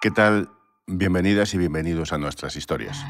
¿Qué 0.00 0.10
tal? 0.10 0.50
Bienvenidas 0.88 1.54
y 1.54 1.58
bienvenidos 1.58 2.12
a 2.12 2.18
nuestras 2.18 2.56
historias. 2.56 3.04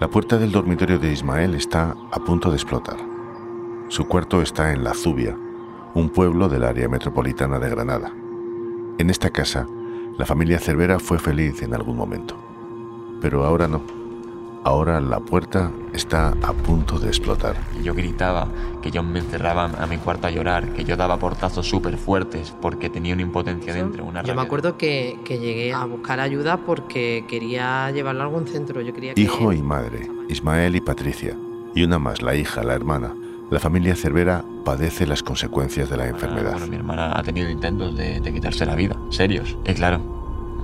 La 0.00 0.08
puerta 0.08 0.38
del 0.38 0.50
dormitorio 0.50 0.98
de 0.98 1.12
Ismael 1.12 1.54
está 1.54 1.94
a 2.10 2.24
punto 2.24 2.50
de 2.50 2.56
explotar. 2.56 2.96
Su 3.88 4.08
cuarto 4.08 4.42
está 4.42 4.72
en 4.72 4.82
La 4.82 4.94
Zubia, 4.94 5.36
un 5.94 6.08
pueblo 6.08 6.48
del 6.48 6.64
área 6.64 6.88
metropolitana 6.88 7.58
de 7.58 7.70
Granada. 7.70 8.12
En 8.98 9.08
esta 9.08 9.30
casa, 9.30 9.68
la 10.18 10.26
familia 10.26 10.58
Cervera 10.58 10.98
fue 10.98 11.18
feliz 11.18 11.62
en 11.62 11.74
algún 11.74 11.96
momento, 11.96 12.36
pero 13.20 13.44
ahora 13.44 13.68
no. 13.68 13.82
Ahora 14.62 15.00
la 15.00 15.20
puerta 15.20 15.72
está 15.94 16.34
a 16.42 16.52
punto 16.52 16.98
de 16.98 17.08
explotar. 17.08 17.56
Yo 17.82 17.94
gritaba, 17.94 18.46
que 18.82 18.90
yo 18.90 19.02
me 19.02 19.20
encerraba 19.20 19.64
a 19.64 19.86
mi 19.86 19.96
cuarto 19.96 20.26
a 20.26 20.30
llorar, 20.30 20.74
que 20.74 20.84
yo 20.84 20.96
daba 20.98 21.18
portazos 21.18 21.66
súper 21.66 21.96
fuertes 21.96 22.54
porque 22.60 22.90
tenía 22.90 23.14
una 23.14 23.22
impotencia 23.22 23.72
dentro. 23.72 24.04
Una 24.04 24.22
yo 24.22 24.34
me 24.34 24.42
acuerdo 24.42 24.76
que, 24.76 25.18
que, 25.24 25.38
llegué 25.38 25.72
a 25.72 25.86
buscar 25.86 26.20
ayuda 26.20 26.58
porque 26.58 27.24
quería 27.26 27.90
llevarlo 27.90 28.20
a 28.20 28.24
algún 28.24 28.46
centro. 28.46 28.82
Yo 28.82 28.92
quería 28.92 29.14
Hijo 29.16 29.54
y 29.54 29.62
madre, 29.62 30.10
Ismael 30.28 30.76
y 30.76 30.82
Patricia, 30.82 31.34
y 31.74 31.82
una 31.82 31.98
más, 31.98 32.20
la 32.20 32.34
hija, 32.34 32.62
la 32.62 32.74
hermana. 32.74 33.14
La 33.50 33.58
familia 33.58 33.96
Cervera 33.96 34.44
padece 34.64 35.06
las 35.06 35.24
consecuencias 35.24 35.90
de 35.90 35.96
la 35.96 36.06
enfermedad. 36.06 36.52
Bueno, 36.52 36.66
mi 36.68 36.76
hermana 36.76 37.18
ha 37.18 37.22
tenido 37.24 37.50
intentos 37.50 37.96
de, 37.96 38.20
de 38.20 38.32
quitarse 38.32 38.64
la 38.64 38.76
vida, 38.76 38.96
serios. 39.10 39.56
Y 39.66 39.74
claro, 39.74 40.00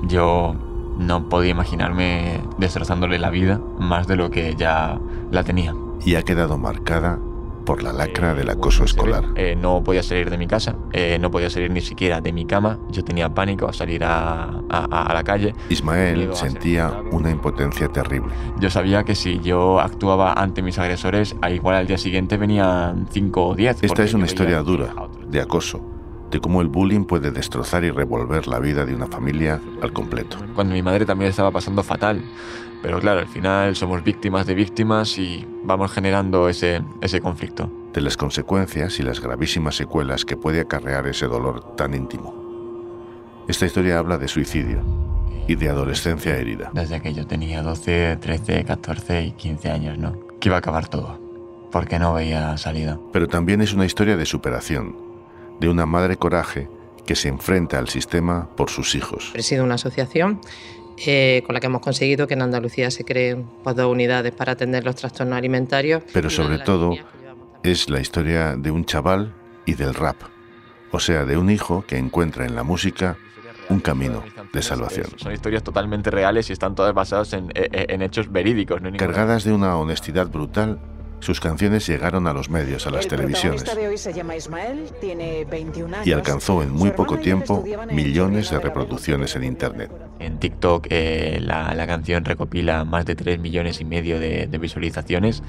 yo 0.04 0.54
no 0.98 1.28
podía 1.28 1.50
imaginarme 1.50 2.40
destrozándole 2.58 3.18
la 3.18 3.30
vida 3.30 3.60
más 3.78 4.06
de 4.06 4.16
lo 4.16 4.30
que 4.30 4.54
ya 4.54 5.00
la 5.32 5.42
tenía. 5.42 5.74
Y 6.04 6.14
ha 6.14 6.22
quedado 6.22 6.58
marcada 6.58 7.18
por 7.66 7.82
la 7.82 7.92
lacra 7.92 8.32
del 8.32 8.48
acoso 8.48 8.84
escolar. 8.84 9.24
Eh, 9.34 9.54
no 9.54 9.84
podía 9.84 10.02
salir 10.02 10.30
de 10.30 10.38
mi 10.38 10.46
casa, 10.46 10.76
eh, 10.92 11.18
no 11.20 11.30
podía 11.30 11.50
salir 11.50 11.70
ni 11.70 11.82
siquiera 11.82 12.22
de 12.22 12.32
mi 12.32 12.46
cama, 12.46 12.78
yo 12.90 13.04
tenía 13.04 13.34
pánico 13.34 13.68
a 13.68 13.74
salir 13.74 14.02
a, 14.04 14.62
la 15.12 15.24
calle. 15.24 15.54
Ismael 15.68 16.30
sentía 16.32 17.02
una 17.10 17.30
impotencia 17.30 17.88
terrible. 17.88 18.32
Yo 18.60 18.70
sabía 18.70 19.04
que 19.04 19.14
si 19.14 19.40
yo 19.40 19.80
actuaba 19.80 20.32
ante 20.32 20.62
mis 20.62 20.78
agresores, 20.78 21.36
igual 21.50 21.76
al 21.76 21.86
día 21.86 21.98
siguiente 21.98 22.36
venían 22.36 23.06
5 23.10 23.46
o 23.46 23.54
10. 23.54 23.82
Esta 23.82 24.04
es 24.04 24.14
una 24.14 24.26
historia 24.26 24.62
dura, 24.62 24.94
de 25.28 25.40
acoso, 25.40 25.95
de 26.30 26.40
cómo 26.40 26.60
el 26.60 26.68
bullying 26.68 27.04
puede 27.04 27.30
destrozar 27.30 27.84
y 27.84 27.90
revolver 27.90 28.46
la 28.48 28.58
vida 28.58 28.84
de 28.84 28.94
una 28.94 29.06
familia 29.06 29.60
al 29.82 29.92
completo. 29.92 30.38
Cuando 30.54 30.74
mi 30.74 30.82
madre 30.82 31.06
también 31.06 31.30
estaba 31.30 31.50
pasando 31.50 31.82
fatal, 31.82 32.22
pero 32.82 33.00
claro, 33.00 33.20
al 33.20 33.28
final 33.28 33.74
somos 33.74 34.02
víctimas 34.04 34.46
de 34.46 34.54
víctimas 34.54 35.18
y 35.18 35.46
vamos 35.64 35.92
generando 35.92 36.48
ese, 36.48 36.82
ese 37.00 37.20
conflicto. 37.20 37.70
De 37.92 38.00
las 38.00 38.16
consecuencias 38.16 39.00
y 39.00 39.02
las 39.02 39.20
gravísimas 39.20 39.76
secuelas 39.76 40.24
que 40.24 40.36
puede 40.36 40.60
acarrear 40.60 41.06
ese 41.06 41.26
dolor 41.26 41.76
tan 41.76 41.94
íntimo. 41.94 42.46
Esta 43.48 43.66
historia 43.66 43.98
habla 43.98 44.18
de 44.18 44.28
suicidio 44.28 44.82
y 45.48 45.54
de 45.54 45.68
adolescencia 45.68 46.36
herida. 46.36 46.70
Desde 46.74 47.00
que 47.00 47.14
yo 47.14 47.26
tenía 47.26 47.62
12, 47.62 48.18
13, 48.20 48.64
14 48.64 49.24
y 49.24 49.32
15 49.32 49.70
años, 49.70 49.98
¿no? 49.98 50.14
Que 50.40 50.48
iba 50.48 50.56
a 50.56 50.58
acabar 50.58 50.88
todo, 50.88 51.18
porque 51.70 51.98
no 51.98 52.14
veía 52.14 52.58
salida. 52.58 52.98
Pero 53.12 53.28
también 53.28 53.62
es 53.62 53.72
una 53.72 53.86
historia 53.86 54.16
de 54.16 54.26
superación, 54.26 55.05
de 55.60 55.68
una 55.68 55.86
madre 55.86 56.16
coraje 56.16 56.68
que 57.06 57.14
se 57.14 57.28
enfrenta 57.28 57.78
al 57.78 57.88
sistema 57.88 58.48
por 58.56 58.70
sus 58.70 58.94
hijos. 58.94 59.30
Presido 59.32 59.64
una 59.64 59.76
asociación 59.76 60.40
eh, 61.04 61.42
con 61.46 61.54
la 61.54 61.60
que 61.60 61.66
hemos 61.66 61.82
conseguido 61.82 62.26
que 62.26 62.34
en 62.34 62.42
Andalucía 62.42 62.90
se 62.90 63.04
creen 63.04 63.46
pues, 63.62 63.76
dos 63.76 63.90
unidades 63.90 64.32
para 64.32 64.52
atender 64.52 64.84
los 64.84 64.96
trastornos 64.96 65.36
alimentarios. 65.36 66.02
Pero 66.12 66.30
sobre 66.30 66.58
todo 66.58 66.94
es 67.62 67.88
la 67.88 68.00
historia 68.00 68.56
de 68.56 68.70
un 68.70 68.84
chaval 68.84 69.34
y 69.64 69.74
del 69.74 69.94
rap, 69.94 70.16
o 70.92 71.00
sea, 71.00 71.24
de 71.24 71.36
un 71.36 71.50
hijo 71.50 71.84
que 71.86 71.96
encuentra 71.96 72.44
en 72.44 72.54
la 72.54 72.62
música 72.62 73.16
un 73.68 73.80
camino 73.80 74.22
de 74.52 74.62
salvación. 74.62 75.06
Son 75.16 75.32
historias 75.32 75.64
totalmente 75.64 76.10
reales 76.10 76.48
y 76.50 76.52
están 76.52 76.74
todas 76.76 76.94
basadas 76.94 77.32
en, 77.32 77.50
en 77.54 78.02
hechos 78.02 78.30
verídicos. 78.30 78.80
Cargadas 78.96 79.42
de 79.42 79.52
una 79.52 79.76
honestidad 79.76 80.28
brutal 80.28 80.78
sus 81.20 81.40
canciones 81.40 81.86
llegaron 81.86 82.26
a 82.26 82.32
los 82.32 82.50
medios, 82.50 82.86
a 82.86 82.90
las 82.90 83.08
televisiones. 83.08 83.64
y 86.04 86.12
alcanzó 86.12 86.62
en 86.62 86.70
muy 86.70 86.90
poco 86.90 87.18
tiempo 87.18 87.64
millones 87.90 88.50
de 88.50 88.60
reproducciones 88.60 89.34
en 89.36 89.44
Internet. 89.44 89.90
En 90.18 90.38
TikTok 90.38 90.86
eh, 90.90 91.38
la, 91.40 91.86
canción 91.86 92.24
recopila 92.24 92.84
más 92.84 93.06
de 93.06 93.14
3 93.14 93.38
millones 93.38 93.80
y 93.80 93.84
medio 93.84 94.18
de, 94.18 94.46
visualizaciones, 94.58 95.42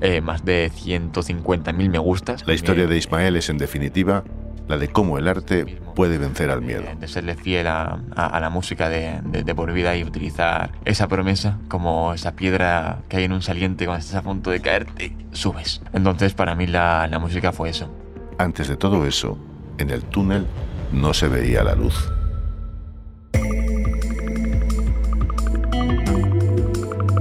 eh, 0.00 0.20
más 0.20 0.44
de 0.44 0.70
150.000 0.70 1.90
me 1.90 1.98
gustas. 1.98 2.46
La 2.46 2.54
historia 2.54 2.86
de 2.86 2.96
Ismael 2.96 3.36
es 3.36 3.48
en 3.50 3.58
definitiva 3.58 4.24
la 4.68 4.78
de 4.78 4.88
cómo 4.88 5.18
el 5.18 5.28
arte 5.28 5.80
puede 5.94 6.18
vencer 6.18 6.50
al 6.50 6.62
miedo. 6.62 6.84
De 6.98 7.08
serle 7.08 7.34
fiel 7.34 7.66
a, 7.66 7.98
la 8.16 8.50
música 8.50 8.88
de, 8.88 9.54
por 9.54 9.72
vida 9.72 9.96
y 9.96 10.04
utilizar 10.04 10.72
esa 10.84 11.08
promesa 11.08 11.58
como 11.68 12.14
esa 12.14 12.36
piedra 12.36 13.00
que 13.08 13.18
hay 13.18 13.24
en 13.24 13.32
un 13.32 13.42
saliente 13.42 13.84
cuando 13.84 14.00
estás 14.00 14.16
a 14.16 14.22
punto 14.22 14.50
de 14.50 14.60
caerte, 14.60 15.16
subes. 15.32 15.82
Entonces 15.92 16.34
para 16.34 16.54
mí 16.54 16.66
la, 16.66 17.06
la 17.08 17.18
música 17.18 17.52
fue 17.52 17.70
eso. 17.70 17.90
Antes 18.38 18.68
de 18.68 18.76
todo 18.76 19.06
eso, 19.06 19.38
en 19.78 19.90
el 19.90 20.02
túnel 20.02 20.46
no 20.92 21.14
se 21.14 21.28
veía 21.28 21.62
la 21.62 21.74
luz. 21.74 22.10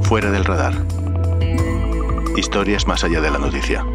Fuera 0.04 0.32
del 0.32 0.46
radar. 0.46 0.74
Historias 2.38 2.88
más 2.88 3.04
allá 3.04 3.22
de 3.22 3.32
la 3.32 3.38
noticia. 3.38 3.86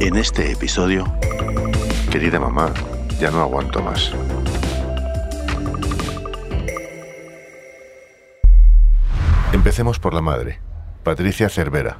En 0.00 0.16
este 0.16 0.52
episodio 0.52 1.12
Querida 2.10 2.40
mamá, 2.40 2.72
ya 3.20 3.30
no 3.30 3.42
aguanto 3.42 3.82
más. 3.82 4.12
Empecemos 9.52 9.98
por 9.98 10.14
la 10.14 10.22
madre, 10.22 10.58
Patricia 11.02 11.50
Cervera. 11.50 11.98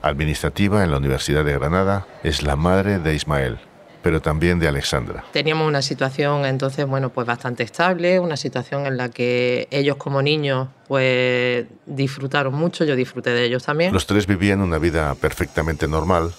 Administrativa 0.00 0.82
en 0.82 0.90
la 0.90 0.96
Universidad 0.96 1.44
de 1.44 1.52
Granada, 1.52 2.06
es 2.22 2.42
la 2.42 2.56
madre 2.56 2.98
de 2.98 3.14
Ismael, 3.14 3.58
pero 4.02 4.22
también 4.22 4.58
de 4.58 4.68
Alexandra. 4.68 5.22
Teníamos 5.32 5.68
una 5.68 5.82
situación 5.82 6.46
entonces, 6.46 6.86
bueno, 6.86 7.10
pues 7.10 7.26
bastante 7.26 7.62
estable, 7.62 8.20
una 8.20 8.38
situación 8.38 8.86
en 8.86 8.96
la 8.96 9.10
que 9.10 9.68
ellos 9.70 9.96
como 9.96 10.22
niños 10.22 10.68
pues 10.88 11.66
disfrutaron 11.84 12.54
mucho, 12.54 12.84
yo 12.84 12.96
disfruté 12.96 13.30
de 13.30 13.44
ellos 13.44 13.64
también. 13.64 13.92
Los 13.92 14.06
tres 14.06 14.26
vivían 14.26 14.62
una 14.62 14.78
vida 14.78 15.14
perfectamente 15.14 15.86
normal 15.86 16.32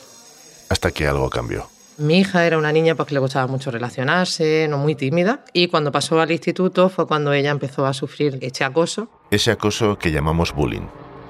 hasta 0.69 0.89
que 0.89 1.07
algo 1.07 1.29
cambió. 1.29 1.72
Mi 1.97 2.19
hija 2.19 2.45
era 2.45 2.57
una 2.57 2.71
niña 2.71 2.95
pues, 2.95 3.07
que 3.07 3.13
le 3.13 3.19
gustaba 3.19 3.47
mucho 3.47 3.69
relacionarse, 3.69 4.67
no 4.67 4.77
muy 4.77 4.95
tímida, 4.95 5.45
y 5.53 5.67
cuando 5.67 5.91
pasó 5.91 6.19
al 6.19 6.31
instituto 6.31 6.89
fue 6.89 7.07
cuando 7.07 7.33
ella 7.33 7.51
empezó 7.51 7.85
a 7.85 7.93
sufrir 7.93 8.39
este 8.41 8.63
acoso. 8.63 9.09
Ese 9.29 9.51
acoso 9.51 9.97
que 9.99 10.11
llamamos 10.11 10.53
bullying, 10.53 10.87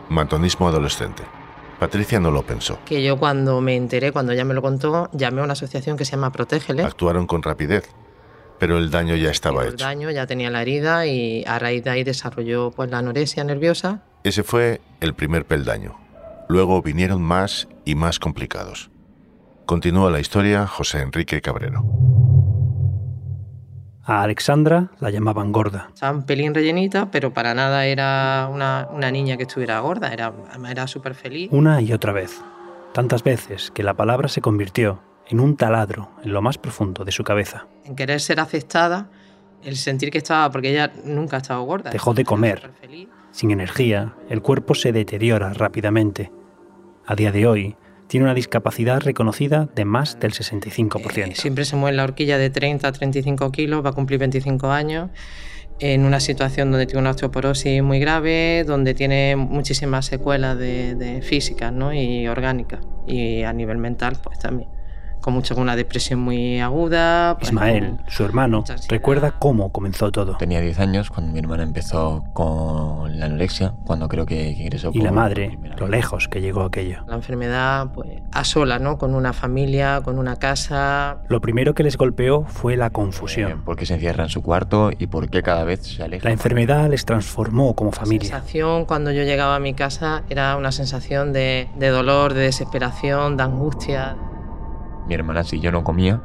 matonismo 0.10 0.68
adolescente. 0.68 1.24
Patricia 1.80 2.20
no 2.20 2.32
lo 2.32 2.44
pensó. 2.44 2.80
Que 2.86 3.04
yo 3.04 3.18
cuando 3.18 3.60
me 3.60 3.76
enteré, 3.76 4.14
cuando 4.14 4.32
ella 4.32 4.46
me 4.46 4.54
lo 4.54 4.62
contó, 4.62 5.10
llamé 5.12 5.42
a 5.42 5.44
una 5.44 5.54
asociación 5.54 5.98
que 5.98 6.06
se 6.06 6.12
llama 6.12 6.32
Protégele. 6.32 6.84
Actuaron 6.84 7.28
con 7.28 7.44
rapidez, 7.44 7.90
pero 8.58 8.78
el 8.78 8.90
daño 8.90 9.16
ya 9.18 9.32
estaba 9.32 9.64
hecho. 9.64 9.72
El 9.72 9.78
daño 9.80 10.12
ya 10.12 10.26
tenía 10.26 10.50
la 10.50 10.62
herida 10.62 11.06
y 11.06 11.44
a 11.46 11.60
raíz 11.60 11.84
de 11.84 11.90
ahí 11.90 12.04
desarrolló 12.06 12.72
pues, 12.72 12.90
la 12.90 13.00
anorexia 13.00 13.44
nerviosa. 13.44 14.04
Ese 14.24 14.44
fue 14.44 14.80
el 15.02 15.14
primer 15.14 15.44
peldaño. 15.46 16.00
Luego 16.48 16.82
vinieron 16.82 17.22
más 17.22 17.68
y 17.84 17.96
más 17.96 18.20
complicados. 18.20 18.93
Continúa 19.66 20.12
la 20.12 20.20
historia 20.20 20.68
José 20.68 21.02
Enrique 21.02 21.42
Cabrero. 21.42 21.86
A 24.04 24.22
Alexandra 24.22 24.92
la 25.00 25.10
llamaban 25.10 25.54
gorda. 25.54 25.90
Estaba 25.94 26.18
un 26.18 26.26
pelín 26.26 26.54
rellenita, 26.54 27.10
pero 27.10 27.34
para 27.34 27.54
nada 27.54 27.86
era 27.86 28.50
una, 28.52 29.12
niña 29.12 29.38
que 29.38 29.44
estuviera 29.44 29.80
gorda, 29.80 30.12
era, 30.12 30.34
era 30.70 30.88
súper 30.88 31.16
feliz. 31.16 31.50
Una 31.54 31.82
y 31.82 31.94
otra 31.94 32.12
vez. 32.12 32.42
Tantas 32.94 33.24
veces 33.24 33.72
que 33.72 33.84
la 33.84 33.94
palabra 33.94 34.28
se 34.28 34.42
convirtió 34.42 35.00
en 35.28 35.40
un 35.40 35.56
taladro 35.56 36.10
en 36.24 36.34
lo 36.34 36.42
más 36.42 36.58
profundo 36.58 37.06
de 37.06 37.14
su 37.14 37.24
cabeza. 37.24 37.66
En 37.86 37.96
querer 37.96 38.20
ser 38.20 38.42
aceptada, 38.42 39.10
el 39.64 39.78
sentir 39.78 40.12
que 40.12 40.18
estaba, 40.18 40.52
porque 40.52 40.72
ella 40.72 40.92
nunca 41.06 41.38
ha 41.38 41.40
estado 41.40 41.64
gorda. 41.64 41.90
Dejó 41.90 42.14
de 42.14 42.26
comer. 42.26 42.72
Sin 43.32 43.52
energía, 43.52 44.14
el 44.30 44.42
cuerpo 44.42 44.76
se 44.76 44.92
deteriora 44.92 45.54
rápidamente. 45.54 46.34
A 47.06 47.16
día 47.16 47.32
de 47.32 47.48
hoy, 47.48 47.78
tiene 48.14 48.26
una 48.26 48.36
discapacidad 48.36 49.02
reconocida 49.02 49.70
de 49.74 49.86
más 49.86 50.20
del 50.20 50.34
65%. 50.34 51.32
Eh, 51.32 51.34
siempre 51.34 51.66
se 51.66 51.76
mueve 51.76 51.94
en 51.94 51.98
la 51.98 52.04
horquilla 52.04 52.38
de 52.38 52.52
30 52.52 52.88
a 52.88 52.92
35 52.92 53.52
kilos, 53.52 53.84
va 53.84 53.90
a 53.90 53.94
cumplir 53.94 54.20
25 54.20 54.70
años, 54.70 55.10
en 55.80 56.06
una 56.06 56.20
situación 56.20 56.70
donde 56.70 56.86
tiene 56.86 57.02
una 57.02 57.10
osteoporosis 57.10 57.82
muy 57.82 58.00
grave, 58.00 58.66
donde 58.68 58.94
tiene 58.94 59.36
muchísimas 59.36 60.06
secuelas 60.06 60.60
de, 60.60 61.22
físicas 61.24 61.74
¿no? 61.74 61.92
y 61.92 62.28
orgánicas, 62.28 62.82
y 63.08 63.42
a 63.42 63.52
nivel 63.52 63.80
mental 63.80 64.20
pues 64.24 64.38
también. 64.38 64.70
Con 65.24 65.34
mucho 65.34 65.56
con 65.56 65.64
una 65.64 65.76
depresión 65.76 66.20
muy 66.20 66.60
aguda. 66.60 67.38
Pues, 67.40 67.50
Ismael, 67.50 67.98
su 68.08 68.26
hermano, 68.26 68.64
recuerda 68.90 69.32
cómo 69.32 69.72
comenzó 69.72 70.12
todo. 70.12 70.36
Tenía 70.36 70.60
10 70.60 70.80
años 70.80 71.10
cuando 71.10 71.32
mi 71.32 71.40
hermana 71.40 71.64
empezó 71.64 72.26
con 72.34 73.18
la 73.20 73.28
anorexia, 73.28 73.74
cuando 73.86 74.10
creo 74.10 74.26
que, 74.26 74.52
ingresó. 74.52 74.92
Y 74.94 75.00
la 75.00 75.14
madre, 75.14 75.58
lo 75.78 75.88
lejos 75.88 76.28
que 76.28 76.42
llegó 76.42 76.64
aquello. 76.64 77.04
La 77.08 77.16
enfermedad, 77.16 77.88
pues, 77.94 78.22
a 78.34 78.44
sola, 78.44 78.80
¿no? 78.80 78.98
Con 78.98 79.16
una 79.16 79.32
familia, 79.32 80.02
con 80.04 80.20
una 80.20 80.36
casa. 80.36 81.20
Lo 81.30 81.40
primero 81.40 81.74
que 81.74 81.84
les 81.84 81.96
golpeó 81.96 82.44
fue 82.44 82.76
la 82.76 82.90
confusión. 82.90 83.52
Eh, 83.52 83.56
¿Por 83.64 83.78
qué 83.78 83.86
se 83.86 83.94
encierra 83.94 84.26
en 84.26 84.30
su 84.30 84.42
cuarto 84.42 84.92
y 84.98 85.08
por 85.08 85.30
qué 85.30 85.42
cada 85.42 85.64
vez 85.64 85.88
se 85.88 86.04
aleja? 86.04 86.26
La 86.26 86.34
enfermedad 86.34 86.90
les 86.90 87.06
transformó 87.06 87.76
como 87.76 87.94
familia. 87.94 88.30
La 88.30 88.36
sensación 88.40 88.84
cuando 88.84 89.12
yo 89.12 89.24
llegaba 89.24 89.56
a 89.56 89.60
mi 89.60 89.74
casa 89.74 90.24
era 90.30 90.58
una 90.58 90.74
sensación 90.74 91.32
de, 91.32 91.70
de 91.78 91.88
dolor, 91.88 92.34
de 92.34 92.42
desesperación, 92.42 93.38
de 93.38 93.44
angustia. 93.44 94.18
Mi 95.08 95.16
hermana, 95.16 95.44
si 95.44 95.60
yo 95.60 95.72
no 95.72 95.84
comía, 95.84 96.22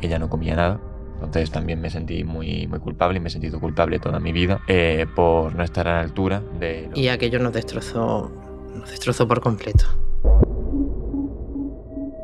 ella 0.00 0.18
no 0.18 0.28
comía 0.28 0.56
nada. 0.56 0.80
Entonces 1.14 1.50
también 1.50 1.80
me 1.80 1.90
sentí 1.90 2.22
muy, 2.22 2.66
muy 2.68 2.78
culpable 2.78 3.18
y 3.18 3.20
me 3.20 3.28
he 3.28 3.30
sentido 3.30 3.58
culpable 3.58 3.98
toda 3.98 4.20
mi 4.20 4.32
vida 4.32 4.60
eh, 4.68 5.06
por 5.16 5.54
no 5.54 5.64
estar 5.64 5.88
a 5.88 5.94
la 5.94 6.00
altura 6.00 6.42
de... 6.60 6.90
Y 6.94 7.08
aquello 7.08 7.40
nos 7.40 7.52
destrozó, 7.52 8.30
nos 8.74 8.90
destrozó 8.90 9.26
por 9.26 9.40
completo. 9.40 9.84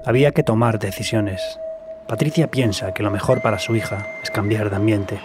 Había 0.06 0.32
que 0.32 0.42
tomar 0.42 0.78
decisiones. 0.78 1.40
Patricia 2.06 2.50
piensa 2.50 2.92
que 2.92 3.02
lo 3.02 3.10
mejor 3.10 3.42
para 3.42 3.58
su 3.58 3.74
hija 3.74 4.06
es 4.22 4.30
cambiar 4.30 4.70
de 4.70 4.76
ambiente. 4.76 5.20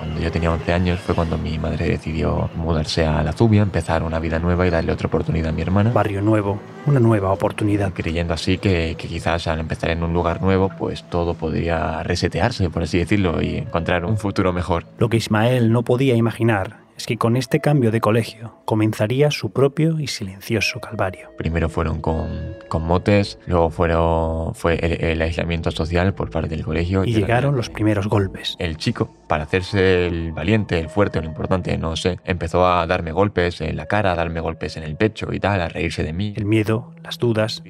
Cuando 0.00 0.18
yo 0.18 0.32
tenía 0.32 0.50
11 0.50 0.72
años 0.72 0.98
fue 0.98 1.14
cuando 1.14 1.36
mi 1.36 1.58
madre 1.58 1.86
decidió 1.86 2.48
mudarse 2.56 3.04
a 3.04 3.22
La 3.22 3.34
Zubia, 3.34 3.60
empezar 3.60 4.02
una 4.02 4.18
vida 4.18 4.38
nueva 4.38 4.66
y 4.66 4.70
darle 4.70 4.92
otra 4.92 5.08
oportunidad 5.08 5.50
a 5.50 5.52
mi 5.52 5.60
hermana. 5.60 5.90
Barrio 5.90 6.22
nuevo, 6.22 6.58
una 6.86 7.00
nueva 7.00 7.30
oportunidad. 7.32 7.92
Creyendo 7.92 8.32
así 8.32 8.56
que, 8.56 8.94
que 8.96 9.08
quizás 9.08 9.46
al 9.46 9.60
empezar 9.60 9.90
en 9.90 10.02
un 10.02 10.14
lugar 10.14 10.40
nuevo, 10.40 10.70
pues 10.78 11.04
todo 11.04 11.34
podría 11.34 12.02
resetearse, 12.02 12.70
por 12.70 12.84
así 12.84 12.98
decirlo, 12.98 13.42
y 13.42 13.58
encontrar 13.58 14.06
un 14.06 14.16
futuro 14.16 14.54
mejor. 14.54 14.86
Lo 14.96 15.10
que 15.10 15.18
Ismael 15.18 15.70
no 15.70 15.82
podía 15.82 16.14
imaginar 16.14 16.78
es 17.00 17.06
que 17.06 17.16
con 17.16 17.36
este 17.38 17.60
cambio 17.60 17.90
de 17.90 18.00
colegio 18.00 18.56
comenzaría 18.66 19.30
su 19.30 19.52
propio 19.52 20.00
y 20.00 20.06
silencioso 20.06 20.80
calvario. 20.80 21.30
Primero 21.38 21.70
fueron 21.70 22.02
con, 22.02 22.56
con 22.68 22.86
motes, 22.86 23.38
luego 23.46 23.70
fueron, 23.70 24.54
fue 24.54 24.74
el, 24.76 25.22
aislamiento 25.22 25.70
social 25.70 26.12
por 26.12 26.28
parte 26.28 26.50
del 26.50 26.62
colegio. 26.62 27.04
Y 27.04 27.14
llegaron 27.14 27.56
los 27.56 27.70
primeros 27.70 28.06
golpes. 28.06 28.54
El 28.58 28.76
chico, 28.76 29.14
para 29.30 29.44
hacerse 29.44 30.08
el 30.08 30.32
valiente, 30.32 30.80
el 30.80 30.88
fuerte, 30.88 31.20
lo 31.20 31.26
importante, 31.28 31.78
no 31.78 31.94
sé, 31.94 32.18
empezó 32.24 32.66
a 32.66 32.84
darme 32.88 33.12
golpes 33.12 33.60
en 33.60 33.76
la 33.76 33.86
cara, 33.86 34.10
a 34.10 34.14
darme 34.16 34.40
golpes 34.40 34.76
en 34.76 34.82
el 34.82 34.96
pecho 34.96 35.32
y 35.32 35.38
tal, 35.38 35.60
a 35.60 35.68
reírse 35.68 36.02
de 36.02 36.12
mí. 36.12 36.34
El 36.36 36.46
miedo, 36.46 36.92
las 37.04 37.16
dudas, 37.16 37.62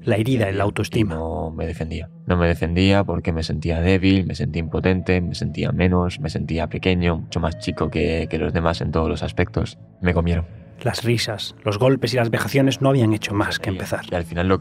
la 0.00 0.16
herida 0.16 0.48
en 0.48 0.56
la 0.56 0.64
autoestima. 0.64 1.14
No 1.14 1.50
me 1.50 1.66
defendía. 1.66 2.08
No 2.24 2.38
me 2.38 2.48
defendía 2.48 3.04
porque 3.04 3.30
me 3.30 3.42
sentía 3.42 3.82
débil, 3.82 4.24
me 4.24 4.34
sentía 4.34 4.60
impotente, 4.60 5.20
me 5.20 5.34
sentía 5.34 5.70
menos, 5.70 6.18
me 6.18 6.30
sentía 6.30 6.68
pequeño, 6.68 7.18
mucho 7.18 7.40
más 7.40 7.58
chico 7.58 7.90
que, 7.90 8.26
que 8.30 8.38
los 8.38 8.54
demás 8.54 8.80
en 8.80 8.90
todos 8.90 9.10
los 9.10 9.22
aspectos. 9.22 9.78
Me 10.00 10.14
comieron. 10.14 10.61
Las 10.82 11.04
risas, 11.04 11.54
los 11.64 11.78
golpes 11.78 12.12
y 12.14 12.16
las 12.16 12.30
vejaciones 12.30 12.80
no 12.82 12.88
habían 12.88 13.12
hecho 13.12 13.34
más 13.34 13.58
que 13.58 13.70
empezar. 13.70 14.00
Y 14.10 14.14
al 14.14 14.24
final 14.24 14.48
lo, 14.48 14.58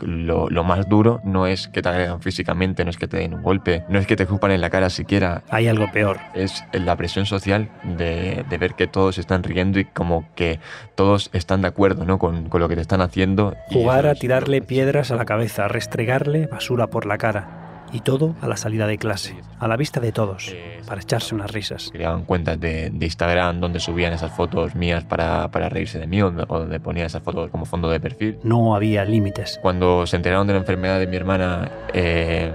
lo, 0.50 0.64
más 0.64 0.88
duro 0.88 1.20
no 1.24 1.48
es 1.48 1.68
que 1.68 1.82
te 1.82 1.90
agregan 1.90 2.22
físicamente, 2.22 2.84
no 2.84 2.92
es 2.92 2.98
que 2.98 3.08
te 3.08 3.18
den 3.18 3.34
un 3.34 3.42
golpe, 3.42 3.84
no 3.90 3.98
es 3.98 4.06
que 4.06 4.16
te 4.16 4.24
escupan 4.24 4.52
en 4.52 4.62
la 4.62 4.70
cara 4.70 4.90
siquiera. 4.90 5.44
Hay 5.50 5.68
algo 5.68 5.92
peor. 5.92 6.20
Es 6.34 6.64
la 6.74 6.96
presión 6.96 7.26
social 7.26 7.70
de, 7.84 8.46
de 8.50 8.58
ver 8.58 8.76
que 8.76 8.88
todos 8.88 9.18
están 9.18 9.44
riendo 9.44 9.80
y 9.80 9.86
como 9.86 10.30
que 10.36 10.60
todos 10.96 11.30
están 11.34 11.62
de 11.62 11.68
acuerdo 11.70 12.06
¿no? 12.06 12.20
con, 12.20 12.50
con 12.50 12.62
lo 12.62 12.70
que 12.70 12.76
te 12.76 12.82
están 12.82 13.02
haciendo. 13.02 13.56
Jugar 13.68 14.06
a 14.06 14.16
tirarle 14.16 14.62
piedras 14.62 15.12
a 15.12 15.16
la 15.16 15.26
cabeza, 15.26 15.66
a 15.66 15.68
restregarle 15.68 16.48
basura 16.48 16.88
por 16.88 17.06
la 17.06 17.18
cara 17.18 17.61
y 17.92 18.02
todo 18.02 18.36
a 18.42 18.48
la 18.48 18.58
salida 18.58 18.88
de 18.88 18.98
clase, 18.98 19.36
a 19.60 19.68
la 19.68 19.78
vista 19.78 20.00
de 20.00 20.12
todos, 20.12 20.54
para 20.88 21.02
echarse 21.02 21.36
unas 21.36 21.52
risas. 21.52 21.90
Creaban 21.92 22.24
cuentas 22.24 22.60
de, 22.60 22.90
de 22.90 23.06
Instagram 23.06 23.60
donde 23.60 23.80
subían 23.80 24.14
esas 24.14 24.32
fotos 24.32 24.76
mías 24.76 25.04
para, 25.04 25.50
para 25.52 25.70
reírse 25.70 26.00
de 26.00 26.08
mí 26.08 26.22
o 26.22 26.32
donde 26.32 26.80
ponían 26.80 27.06
esas 27.06 27.24
fotos 27.24 27.50
como 27.50 27.66
fondo 27.66 27.90
de 27.90 28.00
perfil. 28.00 28.38
No 28.44 28.76
había 28.76 29.06
límites. 29.06 29.60
Cuando 29.62 30.06
se 30.06 30.16
enteraron 30.16 30.48
de 30.48 30.54
la 30.54 30.60
enfermedad 30.60 31.00
de 31.00 31.08
mi 31.08 31.16
hermana, 31.16 31.72
eh, 31.94 32.52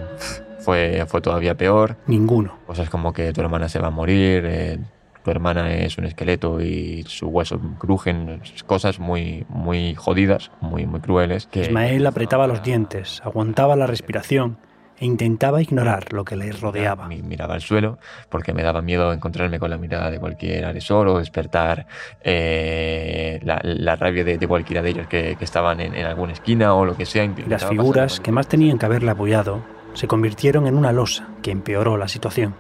fue, 0.58 1.04
fue 1.06 1.20
todavía 1.20 1.56
peor. 1.56 1.96
Ninguno. 2.06 2.58
Cosas 2.66 2.90
como 2.90 3.12
que 3.12 3.32
tu 3.32 3.40
hermana 3.40 3.68
se 3.68 3.78
va 3.78 3.88
a 3.88 3.90
morir, 3.92 4.44
eh, 4.46 4.78
tu 5.24 5.30
hermana 5.30 5.74
es 5.74 5.98
un 5.98 6.04
esqueleto 6.04 6.60
y 6.60 7.04
su 7.06 7.28
hueso 7.28 7.60
crujen, 7.78 8.40
cosas 8.66 9.00
muy, 9.00 9.44
muy 9.48 9.94
jodidas, 9.94 10.50
muy, 10.60 10.86
muy 10.86 11.00
crueles. 11.00 11.46
Que 11.46 11.62
Ismael 11.62 12.06
apretaba 12.06 12.46
los 12.46 12.62
dientes, 12.62 13.20
aguantaba 13.24 13.74
la 13.76 13.86
respiración 13.86 14.58
e 14.98 15.04
intentaba 15.04 15.60
ignorar 15.60 16.12
lo 16.12 16.24
que 16.24 16.36
le 16.36 16.52
rodeaba. 16.52 17.08
Miraba 17.08 17.54
al 17.54 17.60
suelo 17.60 17.98
porque 18.30 18.52
me 18.52 18.62
daba 18.62 18.82
miedo 18.82 19.12
encontrarme 19.12 19.58
con 19.58 19.70
la 19.70 19.78
mirada 19.78 20.10
de 20.10 20.18
cualquier 20.18 20.64
agresor 20.64 21.08
o 21.08 21.18
despertar 21.18 21.86
eh, 22.22 23.40
la, 23.42 23.96
rabia 23.96 24.24
de, 24.24 24.48
cualquiera 24.48 24.82
de 24.82 24.90
ellos 24.90 25.06
que, 25.06 25.36
estaban 25.40 25.80
en, 25.80 25.94
alguna 26.04 26.32
esquina 26.32 26.74
o 26.74 26.84
lo 26.84 26.96
que 26.96 27.06
sea. 27.06 27.30
Las 27.46 27.66
figuras 27.66 28.20
que 28.20 28.32
más 28.32 28.48
tenían 28.48 28.78
que 28.78 28.86
haberle 28.86 29.10
apoyado 29.10 29.62
se 29.94 30.06
convirtieron 30.06 30.66
en 30.66 30.76
una 30.76 30.92
losa 30.92 31.28
que 31.42 31.50
empeoró 31.50 31.96
la 31.96 32.08
situación. 32.08 32.54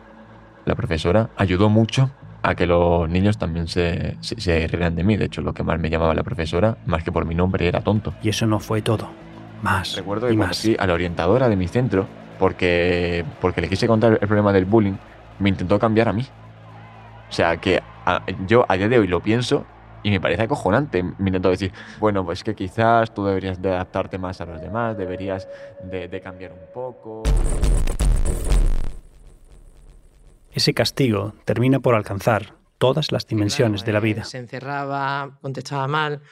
La 0.64 0.74
profesora 0.74 1.30
ayudó 1.36 1.68
mucho 1.68 2.10
a 2.42 2.54
que 2.54 2.66
los 2.66 3.08
niños 3.08 3.38
también 3.38 3.66
se, 3.66 4.16
se, 4.20 4.66
rieran 4.68 4.94
de 4.94 5.04
mí. 5.04 5.16
De 5.16 5.26
hecho, 5.26 5.42
lo 5.42 5.52
que 5.52 5.62
más 5.62 5.78
me 5.78 5.90
llamaba 5.90 6.14
la 6.14 6.22
profesora, 6.22 6.76
más 6.86 7.02
que 7.02 7.12
por 7.12 7.24
mi 7.24 7.34
nombre, 7.34 7.66
era 7.66 7.80
tonto. 7.80 8.14
Y 8.22 8.28
eso 8.28 8.46
no 8.46 8.60
fue 8.60 8.82
todo. 8.82 9.08
Más. 9.62 9.96
Recuerdo 9.96 10.28
que 10.28 10.34
y 10.34 10.36
más. 10.36 10.66
a 10.78 10.86
la 10.86 10.94
orientadora 10.94 11.48
de 11.48 11.56
mi 11.56 11.66
centro 11.66 12.06
porque, 12.38 13.24
porque 13.40 13.60
le 13.60 13.68
quise 13.68 13.86
contar 13.86 14.18
el 14.20 14.28
problema 14.28 14.52
del 14.52 14.64
bullying, 14.64 14.96
me 15.38 15.48
intentó 15.48 15.78
cambiar 15.78 16.08
a 16.08 16.12
mí. 16.12 16.26
O 17.28 17.32
sea, 17.32 17.56
que 17.56 17.82
yo 18.46 18.64
a 18.68 18.76
día 18.76 18.88
de 18.88 18.98
hoy 18.98 19.06
lo 19.06 19.20
pienso 19.20 19.66
y 20.02 20.10
me 20.10 20.20
parece 20.20 20.42
acojonante. 20.42 21.02
Me 21.02 21.30
intentó 21.30 21.50
decir, 21.50 21.72
bueno, 21.98 22.24
pues 22.24 22.44
que 22.44 22.54
quizás 22.54 23.12
tú 23.12 23.24
deberías 23.24 23.60
de 23.60 23.72
adaptarte 23.72 24.18
más 24.18 24.40
a 24.40 24.46
los 24.46 24.60
demás, 24.60 24.96
deberías 24.96 25.48
de, 25.82 26.08
de 26.08 26.20
cambiar 26.20 26.52
un 26.52 26.72
poco. 26.72 27.22
Ese 30.52 30.72
castigo 30.72 31.34
termina 31.44 31.80
por 31.80 31.94
alcanzar 31.94 32.54
todas 32.78 33.12
las 33.12 33.26
dimensiones 33.26 33.84
de 33.84 33.92
la 33.92 34.00
vida. 34.00 34.24
Se 34.24 34.38
encerraba, 34.38 35.38
contestaba 35.42 35.86
mal, 35.86 36.22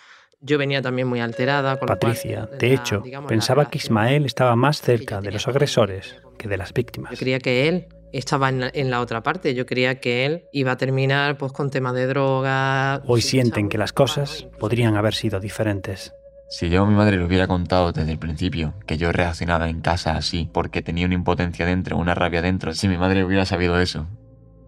yo 0.45 0.59
venía 0.59 0.83
también 0.83 1.09
muy 1.09 1.21
alterada. 1.21 1.79
Con 1.79 1.89
Patricia, 1.89 2.49
de 2.59 2.75
hecho, 2.75 3.03
pensaba 3.27 3.71
que 3.71 3.79
Ismael 3.79 4.27
estaba 4.27 4.55
más 4.55 4.81
cerca 4.81 5.21
de 5.21 5.33
los 5.33 5.49
agresores 5.49 6.17
que 6.39 6.49
de 6.49 6.57
las 6.57 6.73
víctimas. 6.73 7.13
Yo 7.13 7.19
creía 7.19 7.39
que 7.39 7.69
él 7.69 7.87
estaba 8.13 8.51
en 8.51 8.91
la, 8.91 9.01
otra 9.01 9.23
parte. 9.23 9.55
Yo 9.55 9.67
creía 9.67 10.01
que 10.01 10.27
él 10.27 10.45
iba 10.53 10.73
a 10.73 10.77
terminar 10.77 11.39
pues, 11.39 11.53
con 11.53 11.71
temas 11.71 11.95
de 11.95 12.07
droga. 12.07 13.03
Hoy 13.07 13.23
sienten 13.23 13.69
que 13.69 13.79
las 13.79 13.93
cosas 13.93 14.47
podrían 14.59 14.97
haber 14.97 15.15
sido 15.15 15.41
diferentes. 15.41 16.13
Si 16.51 16.69
yo 16.69 16.83
a 16.83 16.87
mi 16.87 16.95
madre 16.95 17.17
le 17.17 17.25
hubiera 17.25 17.49
contado 17.49 17.91
desde 17.93 18.13
el 18.13 18.19
principio 18.19 18.75
que 18.87 18.99
yo 18.99 19.11
reaccionaba 19.13 19.69
en 19.69 19.81
casa 19.81 20.15
así 20.17 20.49
porque 20.53 20.83
tenía 20.83 21.07
una 21.07 21.15
impotencia 21.15 21.65
dentro, 21.65 21.97
una 21.97 22.15
rabia 22.15 22.43
dentro, 22.43 22.75
si 22.75 22.87
mi 22.87 22.99
madre 22.99 23.25
hubiera 23.25 23.47
sabido 23.47 23.81
eso, 23.81 24.07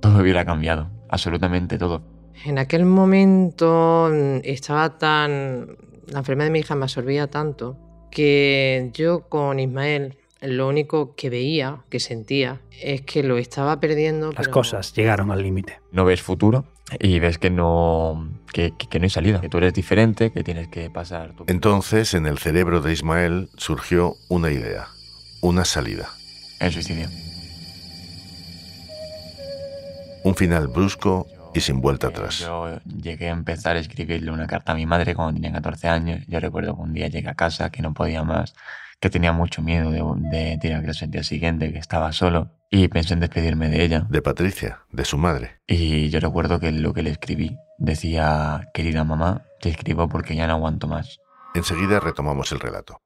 todo 0.00 0.18
hubiera 0.20 0.44
cambiado, 0.44 0.90
absolutamente 1.08 1.78
todo. 1.78 2.02
En 2.44 2.58
aquel 2.58 2.84
momento 2.84 4.10
mm, 4.12 4.40
estaba 4.44 4.98
tan... 4.98 5.76
La 6.08 6.18
enfermedad 6.20 6.46
de 6.46 6.52
mi 6.52 6.60
hija 6.60 6.74
me 6.76 6.84
absorbía 6.84 7.26
tanto 7.28 7.76
que 8.10 8.90
yo 8.94 9.28
con 9.28 9.58
Ismael 9.58 10.16
lo 10.40 10.68
único 10.68 11.14
que 11.14 11.30
veía, 11.30 11.80
que 11.88 12.00
sentía, 12.00 12.60
es 12.80 13.02
que 13.02 13.22
lo 13.22 13.38
estaba 13.38 13.80
perdiendo. 13.80 14.32
Las 14.32 14.48
cosas 14.48 14.92
llegaron 14.94 15.30
al 15.30 15.42
límite. 15.42 15.80
No 15.92 16.04
ves 16.04 16.22
futuro 16.22 16.64
y 17.00 17.18
ves 17.18 17.38
que 17.38 17.50
no, 17.50 18.30
que, 18.52 18.72
no 18.98 19.04
hay 19.04 19.10
salida, 19.10 19.40
que 19.40 19.48
tú 19.48 19.58
eres 19.58 19.74
diferente, 19.74 20.30
que 20.30 20.44
tienes 20.44 20.68
que 20.68 20.90
pasar. 20.90 21.34
Entonces, 21.46 22.14
en 22.14 22.26
el 22.26 22.38
cerebro 22.38 22.80
de 22.80 22.92
Ismael 22.92 23.48
surgió 23.56 24.14
una 24.28 24.50
idea, 24.50 24.88
una 25.40 25.64
salida. 25.64 26.10
El 26.60 26.72
suicidio. 26.72 27.08
Un 30.24 30.34
final 30.34 30.68
brusco 30.68 31.26
y 31.56 31.60
sin 31.60 31.80
vuelta 31.80 32.08
atrás. 32.08 32.40
Yo 32.40 32.78
llegué 32.84 33.28
a 33.28 33.32
empezar 33.32 33.76
a 33.76 33.78
escribirle 33.78 34.30
una 34.30 34.46
carta 34.46 34.72
a 34.72 34.74
mi 34.74 34.84
madre 34.84 35.14
cuando 35.14 35.34
tenía 35.34 35.52
14 35.52 35.88
años. 35.88 36.24
Yo 36.28 36.38
recuerdo 36.38 36.74
que 36.74 36.82
un 36.82 36.92
día 36.92 37.08
llegué 37.08 37.28
a 37.28 37.34
casa, 37.34 37.70
que 37.70 37.82
no 37.82 37.94
podía 37.94 38.22
más, 38.24 38.54
que 39.00 39.08
tenía 39.08 39.32
mucho 39.32 39.62
miedo 39.62 39.90
de, 39.90 40.02
de, 40.30 40.58
de 40.58 40.68
ir 40.68 40.74
a 40.74 40.82
clase 40.82 41.06
el 41.06 41.10
día 41.10 41.22
siguiente, 41.22 41.72
que 41.72 41.78
estaba 41.78 42.12
solo. 42.12 42.50
Y 42.70 42.88
pensé 42.88 43.14
en 43.14 43.20
despedirme 43.20 43.70
de 43.70 43.84
ella. 43.84 44.06
De 44.10 44.20
Patricia, 44.20 44.80
de 44.90 45.04
su 45.04 45.16
madre. 45.16 45.60
Y 45.66 46.10
yo 46.10 46.20
recuerdo 46.20 46.60
que 46.60 46.72
lo 46.72 46.92
que 46.92 47.02
le 47.02 47.10
escribí 47.10 47.56
decía, 47.78 48.68
querida 48.74 49.04
mamá, 49.04 49.46
te 49.60 49.70
escribo 49.70 50.08
porque 50.08 50.36
ya 50.36 50.46
no 50.46 50.54
aguanto 50.54 50.88
más. 50.88 51.20
Enseguida 51.54 52.00
retomamos 52.00 52.52
el 52.52 52.60
relato. 52.60 53.00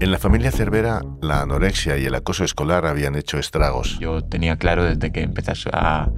En 0.00 0.10
la 0.10 0.18
familia 0.18 0.50
Cervera, 0.50 1.02
la 1.20 1.42
anorexia 1.42 1.98
y 1.98 2.06
el 2.06 2.14
acoso 2.14 2.42
escolar 2.42 2.86
habían 2.86 3.16
hecho 3.16 3.38
estragos. 3.38 3.98
Yo 3.98 4.24
tenía 4.24 4.56
claro 4.56 4.82
desde 4.82 5.12
que 5.12 5.20
empecé 5.20 5.52
a, 5.74 6.08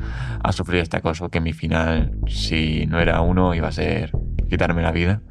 sufrir 0.53 0.83
este 0.83 0.99
acoso 0.99 1.31
que 1.31 1.41
mi 1.41 1.53
final, 1.53 2.13
si 2.29 2.87
no 2.87 3.01
era 3.01 3.21
uno, 3.23 3.57
iba 3.57 3.67
a 3.67 3.73
ser 3.73 4.13
quitarme 4.49 4.83
la 4.83 4.93
vida, 4.93 5.23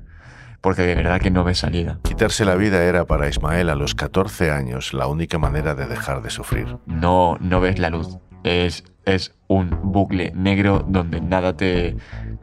porque 0.59 0.81
de 0.81 0.95
verdad 0.95 1.21
que 1.21 1.31
no 1.31 1.45
ve 1.45 1.55
salida. 1.55 1.99
Quitarse 2.03 2.43
la 2.43 2.55
vida 2.55 2.83
era 2.83 3.05
para 3.05 3.29
Ismael 3.29 3.69
a 3.69 3.75
los 3.75 3.95
14 3.95 4.51
años 4.51 4.93
la 4.93 5.07
única 5.07 5.37
manera 5.37 5.73
de 5.73 5.87
dejar 5.87 6.21
de 6.21 6.29
sufrir. 6.29 6.77
No, 6.85 7.37
no 7.39 7.61
ves 7.61 7.79
la 7.79 7.89
luz. 7.89 8.17
Es, 8.43 8.83
es 9.05 9.33
un 9.47 9.69
bucle 9.81 10.33
negro 10.35 10.85
donde 10.85 11.21
nada 11.21 11.55
te, 11.55 11.95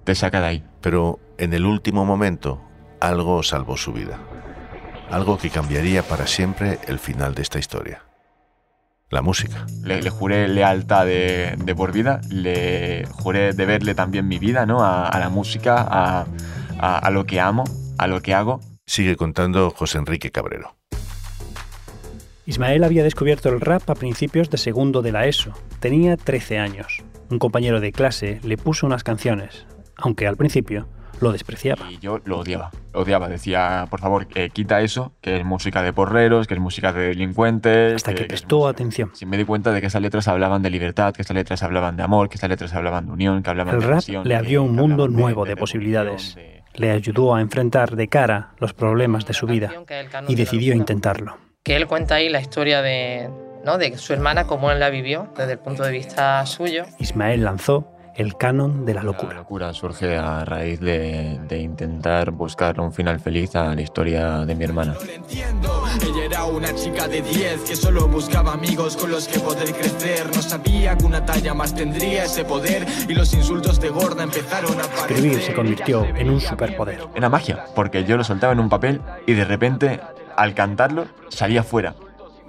te 0.04 0.14
saca 0.14 0.40
de 0.40 0.46
ahí. 0.46 0.64
Pero 0.80 1.20
en 1.36 1.52
el 1.52 1.66
último 1.66 2.06
momento, 2.06 2.62
algo 2.98 3.42
salvó 3.42 3.76
su 3.76 3.92
vida. 3.92 4.18
Algo 5.10 5.38
que 5.38 5.48
cambiaría 5.48 6.02
para 6.02 6.26
siempre 6.26 6.78
el 6.86 6.98
final 6.98 7.34
de 7.34 7.42
esta 7.42 7.58
historia. 7.58 8.02
La 9.10 9.22
música. 9.22 9.66
Le, 9.82 10.02
le 10.02 10.10
juré 10.10 10.48
lealtad 10.48 11.06
de, 11.06 11.54
de, 11.56 11.74
por 11.74 11.92
vida, 11.92 12.20
le 12.28 13.06
juré 13.12 13.54
deberle 13.54 13.94
también 13.94 14.28
mi 14.28 14.38
vida 14.38 14.66
¿no? 14.66 14.84
a, 14.84 15.08
a 15.08 15.18
la 15.18 15.30
música, 15.30 15.76
a, 15.80 16.26
a, 16.78 16.98
a 16.98 17.10
lo 17.10 17.24
que 17.24 17.40
amo, 17.40 17.64
a 17.96 18.06
lo 18.06 18.20
que 18.20 18.34
hago. 18.34 18.60
Sigue 18.86 19.16
contando 19.16 19.70
José 19.70 19.96
Enrique 19.96 20.30
Cabrero. 20.30 20.76
Ismael 22.44 22.84
había 22.84 23.02
descubierto 23.02 23.48
el 23.48 23.60
rap 23.62 23.88
a 23.88 23.94
principios 23.94 24.50
de 24.50 24.58
segundo 24.58 25.00
de 25.00 25.12
la 25.12 25.26
ESO. 25.26 25.52
Tenía 25.80 26.18
13 26.18 26.58
años. 26.58 27.02
Un 27.30 27.38
compañero 27.38 27.80
de 27.80 27.92
clase 27.92 28.40
le 28.42 28.58
puso 28.58 28.86
unas 28.86 29.04
canciones, 29.04 29.66
aunque 29.96 30.26
al 30.26 30.36
principio 30.36 30.86
lo 31.20 31.32
despreciaba. 31.32 31.90
Y 31.90 31.98
yo 31.98 32.20
lo 32.24 32.38
odiaba. 32.38 32.70
Lo 32.92 33.00
odiaba. 33.00 33.28
Decía, 33.28 33.86
por 33.90 34.00
favor, 34.00 34.26
eh, 34.34 34.50
quita 34.52 34.80
eso, 34.80 35.12
que 35.20 35.38
es 35.38 35.44
música 35.44 35.82
de 35.82 35.92
porreros, 35.92 36.46
que 36.46 36.54
es 36.54 36.60
música 36.60 36.92
de 36.92 37.08
delincuentes. 37.08 37.94
Hasta 37.96 38.12
que, 38.14 38.22
que 38.22 38.24
prestó 38.28 38.66
atención. 38.68 39.10
Sí, 39.14 39.26
me 39.26 39.36
di 39.36 39.44
cuenta 39.44 39.72
de 39.72 39.80
que 39.80 39.86
esas 39.88 40.02
letras 40.02 40.28
hablaban 40.28 40.62
de 40.62 40.70
libertad, 40.70 41.12
que 41.14 41.22
esas 41.22 41.34
letras 41.34 41.62
hablaban 41.62 41.96
de 41.96 42.02
amor, 42.02 42.28
que 42.28 42.36
esas 42.36 42.48
letras 42.50 42.74
hablaban 42.74 43.06
de 43.06 43.12
unión, 43.12 43.42
que 43.42 43.50
hablaban 43.50 43.74
el 43.74 43.80
de 43.80 43.86
rap 43.86 43.96
pasión, 43.96 44.26
le 44.26 44.34
abrió 44.36 44.62
un 44.62 44.74
mundo 44.74 45.08
nuevo 45.08 45.44
de, 45.44 45.50
de 45.50 45.56
posibilidades. 45.56 46.34
de- 46.34 46.62
Le 46.74 46.90
ayudó 46.90 47.34
a 47.34 47.40
enfrentar 47.40 47.96
de 47.96 48.08
cara 48.08 48.50
los 48.58 48.72
problemas 48.72 49.26
de 49.26 49.34
su 49.34 49.46
vida 49.46 49.72
y 50.28 50.34
decidió 50.34 50.74
intentarlo. 50.74 51.36
Que 51.64 51.76
él 51.76 51.86
cuenta 51.86 52.14
ahí 52.16 52.28
la 52.28 52.40
historia 52.40 52.82
de, 52.82 53.28
¿no? 53.64 53.78
de 53.78 53.96
su 53.98 54.12
hermana, 54.12 54.46
cómo 54.46 54.70
él 54.70 54.78
la 54.78 54.88
vivió 54.88 55.28
desde 55.36 55.52
el 55.52 55.58
punto 55.58 55.82
de 55.82 55.90
vista 55.92 56.46
suyo. 56.46 56.84
Ismael 56.98 57.42
lanzó 57.44 57.90
el 58.18 58.36
canon 58.36 58.84
de 58.84 58.94
la 58.94 59.00
La 59.00 59.06
locura. 59.06 59.34
locura 59.34 59.72
surge 59.72 60.16
a 60.18 60.44
raíz 60.44 60.80
de, 60.80 61.38
de 61.48 61.58
intentar 61.60 62.32
buscar 62.32 62.80
un 62.80 62.92
final 62.92 63.20
feliz 63.20 63.54
a 63.54 63.74
la 63.74 63.80
historia 63.80 64.44
de 64.44 64.54
mi 64.56 64.64
hermana. 64.64 64.94
No 64.94 65.04
lo 65.04 65.12
entiendo. 65.12 65.84
Ella 66.02 66.24
era 66.24 66.44
una 66.44 66.74
chica 66.74 67.06
de 67.06 67.22
10 67.22 67.60
que 67.62 67.76
solo 67.76 68.08
buscaba 68.08 68.52
amigos 68.54 68.96
con 68.96 69.10
los 69.12 69.28
que 69.28 69.38
poder 69.38 69.72
crecer. 69.72 70.26
No 70.34 70.42
sabía 70.42 70.96
que 70.96 71.04
una 71.06 71.24
talla 71.24 71.54
más 71.54 71.74
tendría 71.74 72.24
ese 72.24 72.44
poder 72.44 72.84
y 73.08 73.14
los 73.14 73.32
insultos 73.34 73.80
de 73.80 73.88
gorda 73.90 74.24
empezaron 74.24 74.72
a 74.80 74.82
aparecer. 74.84 75.10
Escribir 75.12 75.40
se 75.40 75.54
convirtió 75.54 76.04
en 76.04 76.28
un 76.28 76.40
superpoder. 76.40 77.00
Era 77.14 77.28
magia, 77.28 77.66
porque 77.76 78.04
yo 78.04 78.16
lo 78.16 78.24
soltaba 78.24 78.52
en 78.52 78.58
un 78.58 78.68
papel 78.68 79.00
y 79.28 79.34
de 79.34 79.44
repente, 79.44 80.00
al 80.36 80.54
cantarlo, 80.54 81.06
salía 81.28 81.62
fuera. 81.62 81.94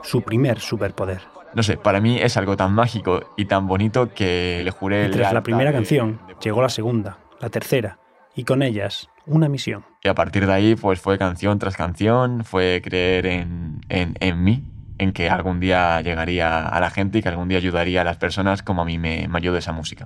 Su 0.01 0.23
primer 0.23 0.59
superpoder. 0.59 1.21
No 1.53 1.63
sé, 1.63 1.77
para 1.77 2.00
mí 2.00 2.20
es 2.22 2.38
algo 2.38 2.56
tan 2.56 2.74
mágico 2.74 3.34
y 3.38 3.46
tan 3.46 3.68
bonito 3.68 4.13
que 4.13 4.62
le 4.63 4.72
juré... 4.72 5.08
Y 5.08 5.12
tras 5.12 5.34
la 5.34 5.41
primera 5.44 5.72
de- 5.72 5.75
canción, 5.77 6.20
de- 6.27 6.36
llegó 6.41 6.62
la 6.62 6.70
segunda, 6.70 7.18
la 7.39 7.50
tercera, 7.50 8.00
y 8.36 8.44
con 8.44 8.62
ellas 8.62 9.10
una 9.25 9.50
misión. 9.50 9.84
Y 10.03 10.08
a 10.08 10.15
partir 10.15 10.46
de 10.46 10.53
ahí, 10.53 10.75
pues 10.75 11.00
fue 11.01 11.18
canción 11.18 11.58
tras 11.60 11.75
canción, 11.75 12.44
fue 12.44 12.82
creer 12.84 13.25
en, 13.25 13.82
en, 13.89 14.13
en 14.20 14.44
mí, 14.44 14.63
en 14.98 15.12
que 15.12 15.29
algún 15.29 15.60
día 15.60 16.01
llegaría 16.01 16.68
a 16.68 16.79
la 16.79 16.89
gente 16.89 17.18
y 17.20 17.22
que 17.22 17.29
algún 17.29 17.48
día 17.48 17.58
ayudaría 17.58 18.01
a 18.01 18.03
las 18.03 18.18
personas 18.18 18.62
como 18.63 18.82
a 18.84 18.86
mí 18.86 18.98
me, 18.98 19.27
me 19.27 19.38
ayudó 19.38 19.58
esa 19.58 19.72
música. 19.72 20.03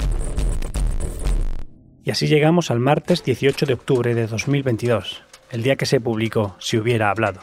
Y 2.04 2.12
así 2.12 2.28
llegamos 2.28 2.70
al 2.72 2.80
martes 2.80 3.24
18 3.24 3.66
de 3.66 3.74
octubre 3.74 4.14
de 4.14 4.28
2022, 4.28 5.24
el 5.52 5.64
día 5.64 5.76
que 5.78 5.86
se 5.86 6.02
publicó 6.02 6.56
Si 6.60 6.78
hubiera 6.78 7.10
hablado, 7.10 7.42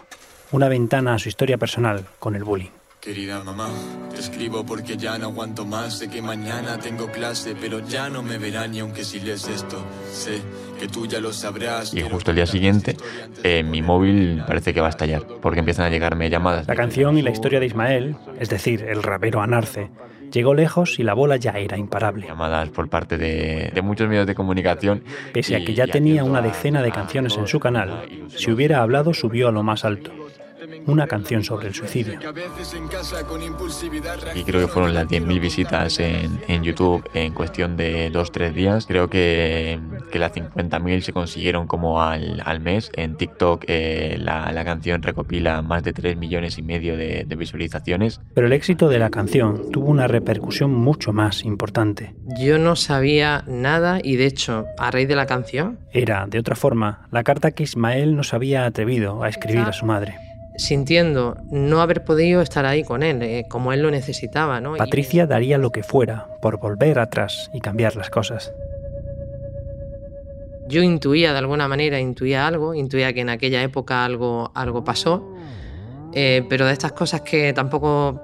una 0.52 0.68
ventana 0.68 1.14
a 1.14 1.18
su 1.18 1.28
historia 1.28 1.56
personal 1.56 2.04
con 2.18 2.34
el 2.36 2.44
bullying. 2.44 2.70
Querida 3.00 3.42
mamá, 3.42 3.70
te 4.12 4.20
escribo 4.20 4.64
porque 4.66 4.98
ya 4.98 5.16
no 5.16 5.26
aguanto 5.28 5.64
más. 5.64 5.96
Sé 5.98 6.10
que 6.10 6.20
mañana 6.20 6.78
tengo 6.78 7.06
clase, 7.10 7.54
pero 7.58 7.80
ya 7.80 8.10
no 8.10 8.22
me 8.22 8.36
verán 8.36 8.72
ni 8.72 8.80
aunque 8.80 9.04
si 9.04 9.20
lees 9.20 9.48
esto. 9.48 9.82
Sé 10.12 10.42
que 10.78 10.86
tú 10.86 11.06
ya 11.06 11.18
lo 11.18 11.32
sabrás. 11.32 11.94
Y 11.94 12.02
justo 12.02 12.30
el 12.30 12.36
día 12.36 12.46
siguiente, 12.46 12.96
eh, 13.42 13.62
mi 13.62 13.80
móvil 13.80 14.42
parece 14.46 14.74
que 14.74 14.82
va 14.82 14.88
a 14.88 14.90
estallar, 14.90 15.24
porque 15.40 15.60
empiezan 15.60 15.86
a 15.86 15.90
llegarme 15.90 16.28
llamadas. 16.28 16.68
La 16.68 16.74
canción 16.74 17.16
y 17.16 17.22
la 17.22 17.30
historia 17.30 17.58
de 17.58 17.66
Ismael, 17.66 18.16
es 18.38 18.50
decir, 18.50 18.82
el 18.82 19.02
rapero 19.02 19.40
Anarce, 19.40 19.88
llegó 20.30 20.52
lejos 20.52 20.98
y 20.98 21.02
la 21.02 21.14
bola 21.14 21.36
ya 21.36 21.52
era 21.52 21.78
imparable. 21.78 22.26
Llamadas 22.26 22.68
por 22.68 22.90
parte 22.90 23.16
de, 23.16 23.70
de 23.74 23.82
muchos 23.82 24.10
medios 24.10 24.26
de 24.26 24.34
comunicación. 24.34 25.02
Pese 25.32 25.56
a 25.56 25.58
y- 25.60 25.64
que 25.64 25.72
ya 25.74 25.86
y 25.86 25.90
tenía 25.90 26.22
una 26.22 26.42
decena 26.42 26.82
de 26.82 26.92
canciones 26.92 27.34
en 27.38 27.46
su 27.46 27.60
canal, 27.60 28.06
si 28.28 28.50
hubiera 28.50 28.82
hablado 28.82 29.14
subió 29.14 29.48
a 29.48 29.52
lo 29.52 29.62
más 29.62 29.86
alto. 29.86 30.12
Una 30.86 31.06
canción 31.06 31.44
sobre 31.44 31.68
el 31.68 31.74
suicidio. 31.74 32.18
Y 34.34 34.44
creo 34.44 34.60
que 34.60 34.68
fueron 34.68 34.94
las 34.94 35.06
10.000 35.06 35.40
visitas 35.40 36.00
en, 36.00 36.40
en 36.48 36.62
YouTube 36.62 37.08
en 37.14 37.32
cuestión 37.32 37.76
de 37.76 38.10
2-3 38.12 38.52
días. 38.52 38.86
Creo 38.86 39.08
que, 39.08 39.78
que 40.10 40.18
las 40.18 40.32
50.000 40.32 41.00
se 41.00 41.12
consiguieron 41.12 41.66
como 41.66 42.02
al, 42.02 42.42
al 42.44 42.60
mes. 42.60 42.90
En 42.94 43.16
TikTok 43.16 43.64
eh, 43.68 44.16
la, 44.18 44.52
la 44.52 44.64
canción 44.64 45.02
recopila 45.02 45.62
más 45.62 45.82
de 45.82 45.92
3 45.92 46.16
millones 46.16 46.58
y 46.58 46.62
medio 46.62 46.96
de, 46.96 47.24
de 47.26 47.36
visualizaciones. 47.36 48.20
Pero 48.34 48.46
el 48.46 48.52
éxito 48.52 48.88
de 48.88 48.98
la 48.98 49.10
canción 49.10 49.70
tuvo 49.70 49.86
una 49.88 50.06
repercusión 50.08 50.72
mucho 50.72 51.12
más 51.12 51.44
importante. 51.44 52.14
Yo 52.40 52.58
no 52.58 52.76
sabía 52.76 53.44
nada 53.46 53.98
y 54.02 54.16
de 54.16 54.26
hecho, 54.26 54.66
a 54.78 54.90
raíz 54.90 55.08
de 55.08 55.16
la 55.16 55.26
canción, 55.26 55.78
Era, 55.92 56.26
de 56.26 56.38
otra 56.38 56.56
forma, 56.56 57.08
la 57.10 57.24
carta 57.24 57.50
que 57.50 57.64
Ismael 57.64 58.16
no 58.16 58.22
se 58.22 58.36
había 58.36 58.64
atrevido 58.64 59.22
a 59.22 59.28
escribir 59.28 59.62
a 59.62 59.72
su 59.72 59.86
madre. 59.86 60.29
Sintiendo 60.60 61.36
no 61.50 61.80
haber 61.80 62.04
podido 62.04 62.42
estar 62.42 62.66
ahí 62.66 62.84
con 62.84 63.02
él, 63.02 63.22
eh, 63.22 63.46
como 63.48 63.72
él 63.72 63.80
lo 63.80 63.90
necesitaba, 63.90 64.60
¿no? 64.60 64.76
Patricia 64.76 65.26
daría 65.26 65.58
lo 65.58 65.70
que 65.70 65.82
fuera 65.82 66.28
por 66.42 66.60
volver 66.60 66.98
atrás 66.98 67.50
y 67.54 67.60
cambiar 67.60 67.96
las 67.96 68.10
cosas. 68.10 68.52
yo 70.68 70.82
intuía 70.82 71.32
de 71.32 71.38
alguna 71.38 71.66
manera, 71.66 71.98
intuía 71.98 72.46
algo, 72.46 72.74
intuía 72.74 73.12
que 73.12 73.22
en 73.22 73.30
aquella 73.30 73.60
época 73.62 74.04
algo, 74.04 74.52
algo 74.54 74.84
pasó, 74.84 75.26
eh, 76.12 76.46
pero 76.48 76.64
de 76.64 76.72
estas 76.72 76.92
cosas 76.92 77.22
que 77.22 77.52
tampoco 77.52 78.20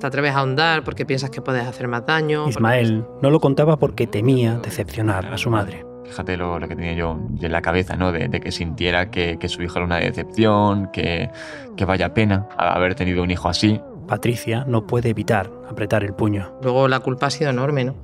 te 0.00 0.06
atreves 0.06 0.34
a 0.34 0.40
ahondar 0.40 0.82
porque 0.82 1.06
piensas 1.06 1.30
que 1.30 1.40
puedes 1.40 1.64
hacer 1.64 1.86
más 1.86 2.04
daño. 2.04 2.48
Ismael 2.48 3.04
no 3.22 3.30
lo 3.30 3.38
contaba 3.38 3.76
porque 3.76 4.08
temía 4.08 4.58
decepcionar 4.58 5.26
a 5.26 5.38
su 5.38 5.50
madre. 5.50 5.93
Fíjate 6.04 6.36
lo, 6.36 6.58
lo 6.58 6.68
que 6.68 6.76
tenía 6.76 6.92
yo 6.92 7.18
en 7.40 7.52
la 7.52 7.62
cabeza, 7.62 7.96
¿no? 7.96 8.12
De, 8.12 8.28
de 8.28 8.40
que 8.40 8.52
sintiera 8.52 9.10
que, 9.10 9.38
que 9.38 9.48
su 9.48 9.62
hijo 9.62 9.78
era 9.78 9.86
una 9.86 9.98
decepción, 9.98 10.90
que, 10.92 11.30
que 11.76 11.84
vaya 11.84 12.14
pena 12.14 12.48
haber 12.56 12.94
tenido 12.94 13.22
un 13.22 13.30
hijo 13.30 13.48
así. 13.48 13.80
Patricia 14.06 14.64
no 14.66 14.86
puede 14.86 15.10
evitar 15.10 15.50
apretar 15.68 16.04
el 16.04 16.12
puño. 16.12 16.52
Luego 16.62 16.88
la 16.88 17.00
culpa 17.00 17.26
ha 17.26 17.30
sido 17.30 17.50
enorme, 17.50 17.84
¿no? 17.84 17.96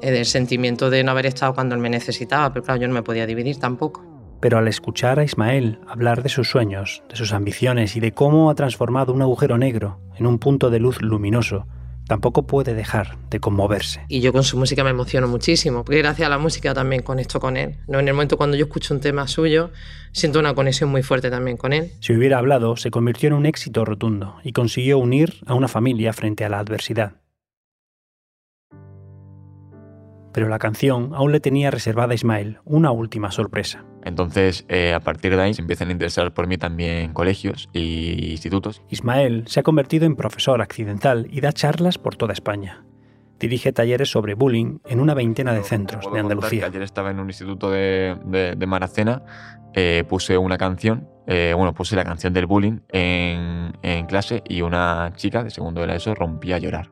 Eh, 0.00 0.10
del 0.10 0.26
sentimiento 0.26 0.90
de 0.90 1.04
no 1.04 1.12
haber 1.12 1.26
estado 1.26 1.54
cuando 1.54 1.74
él 1.74 1.80
me 1.80 1.90
necesitaba, 1.90 2.52
pero 2.52 2.64
claro, 2.64 2.80
yo 2.80 2.88
no 2.88 2.94
me 2.94 3.02
podía 3.02 3.26
dividir 3.26 3.58
tampoco. 3.58 4.04
Pero 4.40 4.58
al 4.58 4.68
escuchar 4.68 5.18
a 5.18 5.24
Ismael 5.24 5.80
hablar 5.88 6.22
de 6.22 6.28
sus 6.28 6.50
sueños, 6.50 7.02
de 7.08 7.16
sus 7.16 7.32
ambiciones 7.32 7.96
y 7.96 8.00
de 8.00 8.12
cómo 8.12 8.50
ha 8.50 8.54
transformado 8.54 9.12
un 9.12 9.22
agujero 9.22 9.56
negro 9.56 9.98
en 10.16 10.26
un 10.26 10.38
punto 10.38 10.68
de 10.68 10.78
luz 10.78 11.00
luminoso, 11.00 11.66
tampoco 12.06 12.46
puede 12.46 12.74
dejar 12.74 13.16
de 13.30 13.40
conmoverse. 13.40 14.00
Y 14.08 14.20
yo 14.20 14.32
con 14.32 14.44
su 14.44 14.56
música 14.56 14.84
me 14.84 14.90
emociono 14.90 15.28
muchísimo, 15.28 15.84
porque 15.84 15.98
gracias 15.98 16.26
a 16.26 16.30
la 16.30 16.38
música 16.38 16.74
también 16.74 17.02
conecto 17.02 17.40
con 17.40 17.56
él. 17.56 17.76
¿no? 17.88 17.98
En 17.98 18.08
el 18.08 18.14
momento 18.14 18.36
cuando 18.36 18.56
yo 18.56 18.66
escucho 18.66 18.94
un 18.94 19.00
tema 19.00 19.26
suyo, 19.28 19.70
siento 20.12 20.38
una 20.38 20.54
conexión 20.54 20.90
muy 20.90 21.02
fuerte 21.02 21.30
también 21.30 21.56
con 21.56 21.72
él. 21.72 21.92
Si 22.00 22.12
hubiera 22.12 22.38
hablado, 22.38 22.76
se 22.76 22.90
convirtió 22.90 23.28
en 23.28 23.34
un 23.34 23.46
éxito 23.46 23.84
rotundo 23.84 24.36
y 24.42 24.52
consiguió 24.52 24.98
unir 24.98 25.34
a 25.46 25.54
una 25.54 25.68
familia 25.68 26.12
frente 26.12 26.44
a 26.44 26.48
la 26.48 26.58
adversidad. 26.58 27.14
Pero 30.36 30.50
la 30.50 30.58
canción 30.58 31.12
aún 31.14 31.32
le 31.32 31.40
tenía 31.40 31.70
reservada 31.70 32.12
a 32.12 32.14
Ismael 32.14 32.58
una 32.66 32.90
última 32.90 33.30
sorpresa. 33.30 33.86
Entonces, 34.04 34.66
eh, 34.68 34.92
a 34.92 35.00
partir 35.00 35.34
de 35.34 35.40
ahí, 35.40 35.54
se 35.54 35.62
empiezan 35.62 35.88
a 35.88 35.92
interesar 35.92 36.34
por 36.34 36.46
mí 36.46 36.58
también 36.58 37.14
colegios 37.14 37.70
y 37.72 38.32
institutos. 38.32 38.82
Ismael 38.90 39.44
se 39.46 39.60
ha 39.60 39.62
convertido 39.62 40.04
en 40.04 40.14
profesor 40.14 40.60
accidental 40.60 41.26
y 41.30 41.40
da 41.40 41.54
charlas 41.54 41.96
por 41.96 42.16
toda 42.16 42.34
España. 42.34 42.84
Dirige 43.40 43.72
talleres 43.72 44.10
sobre 44.10 44.34
bullying 44.34 44.80
en 44.84 45.00
una 45.00 45.14
veintena 45.14 45.54
de 45.54 45.62
centros 45.62 46.04
de 46.12 46.20
Andalucía. 46.20 46.60
que 46.60 46.66
ayer 46.66 46.82
estaba 46.82 47.10
en 47.10 47.18
un 47.18 47.28
instituto 47.28 47.70
de, 47.70 48.18
de, 48.26 48.56
de 48.56 48.66
Maracena, 48.66 49.22
eh, 49.72 50.04
puse 50.06 50.36
una 50.36 50.58
canción, 50.58 51.08
eh, 51.26 51.54
bueno, 51.56 51.72
puse 51.72 51.96
la 51.96 52.04
canción 52.04 52.34
del 52.34 52.44
bullying 52.44 52.80
en, 52.90 53.72
en 53.80 54.04
clase 54.04 54.42
y 54.46 54.60
una 54.60 55.14
chica 55.16 55.42
de 55.42 55.48
segundo 55.48 55.80
de 55.80 55.86
la 55.86 55.96
ESO 55.96 56.14
rompía 56.14 56.56
a 56.56 56.58
llorar. 56.58 56.90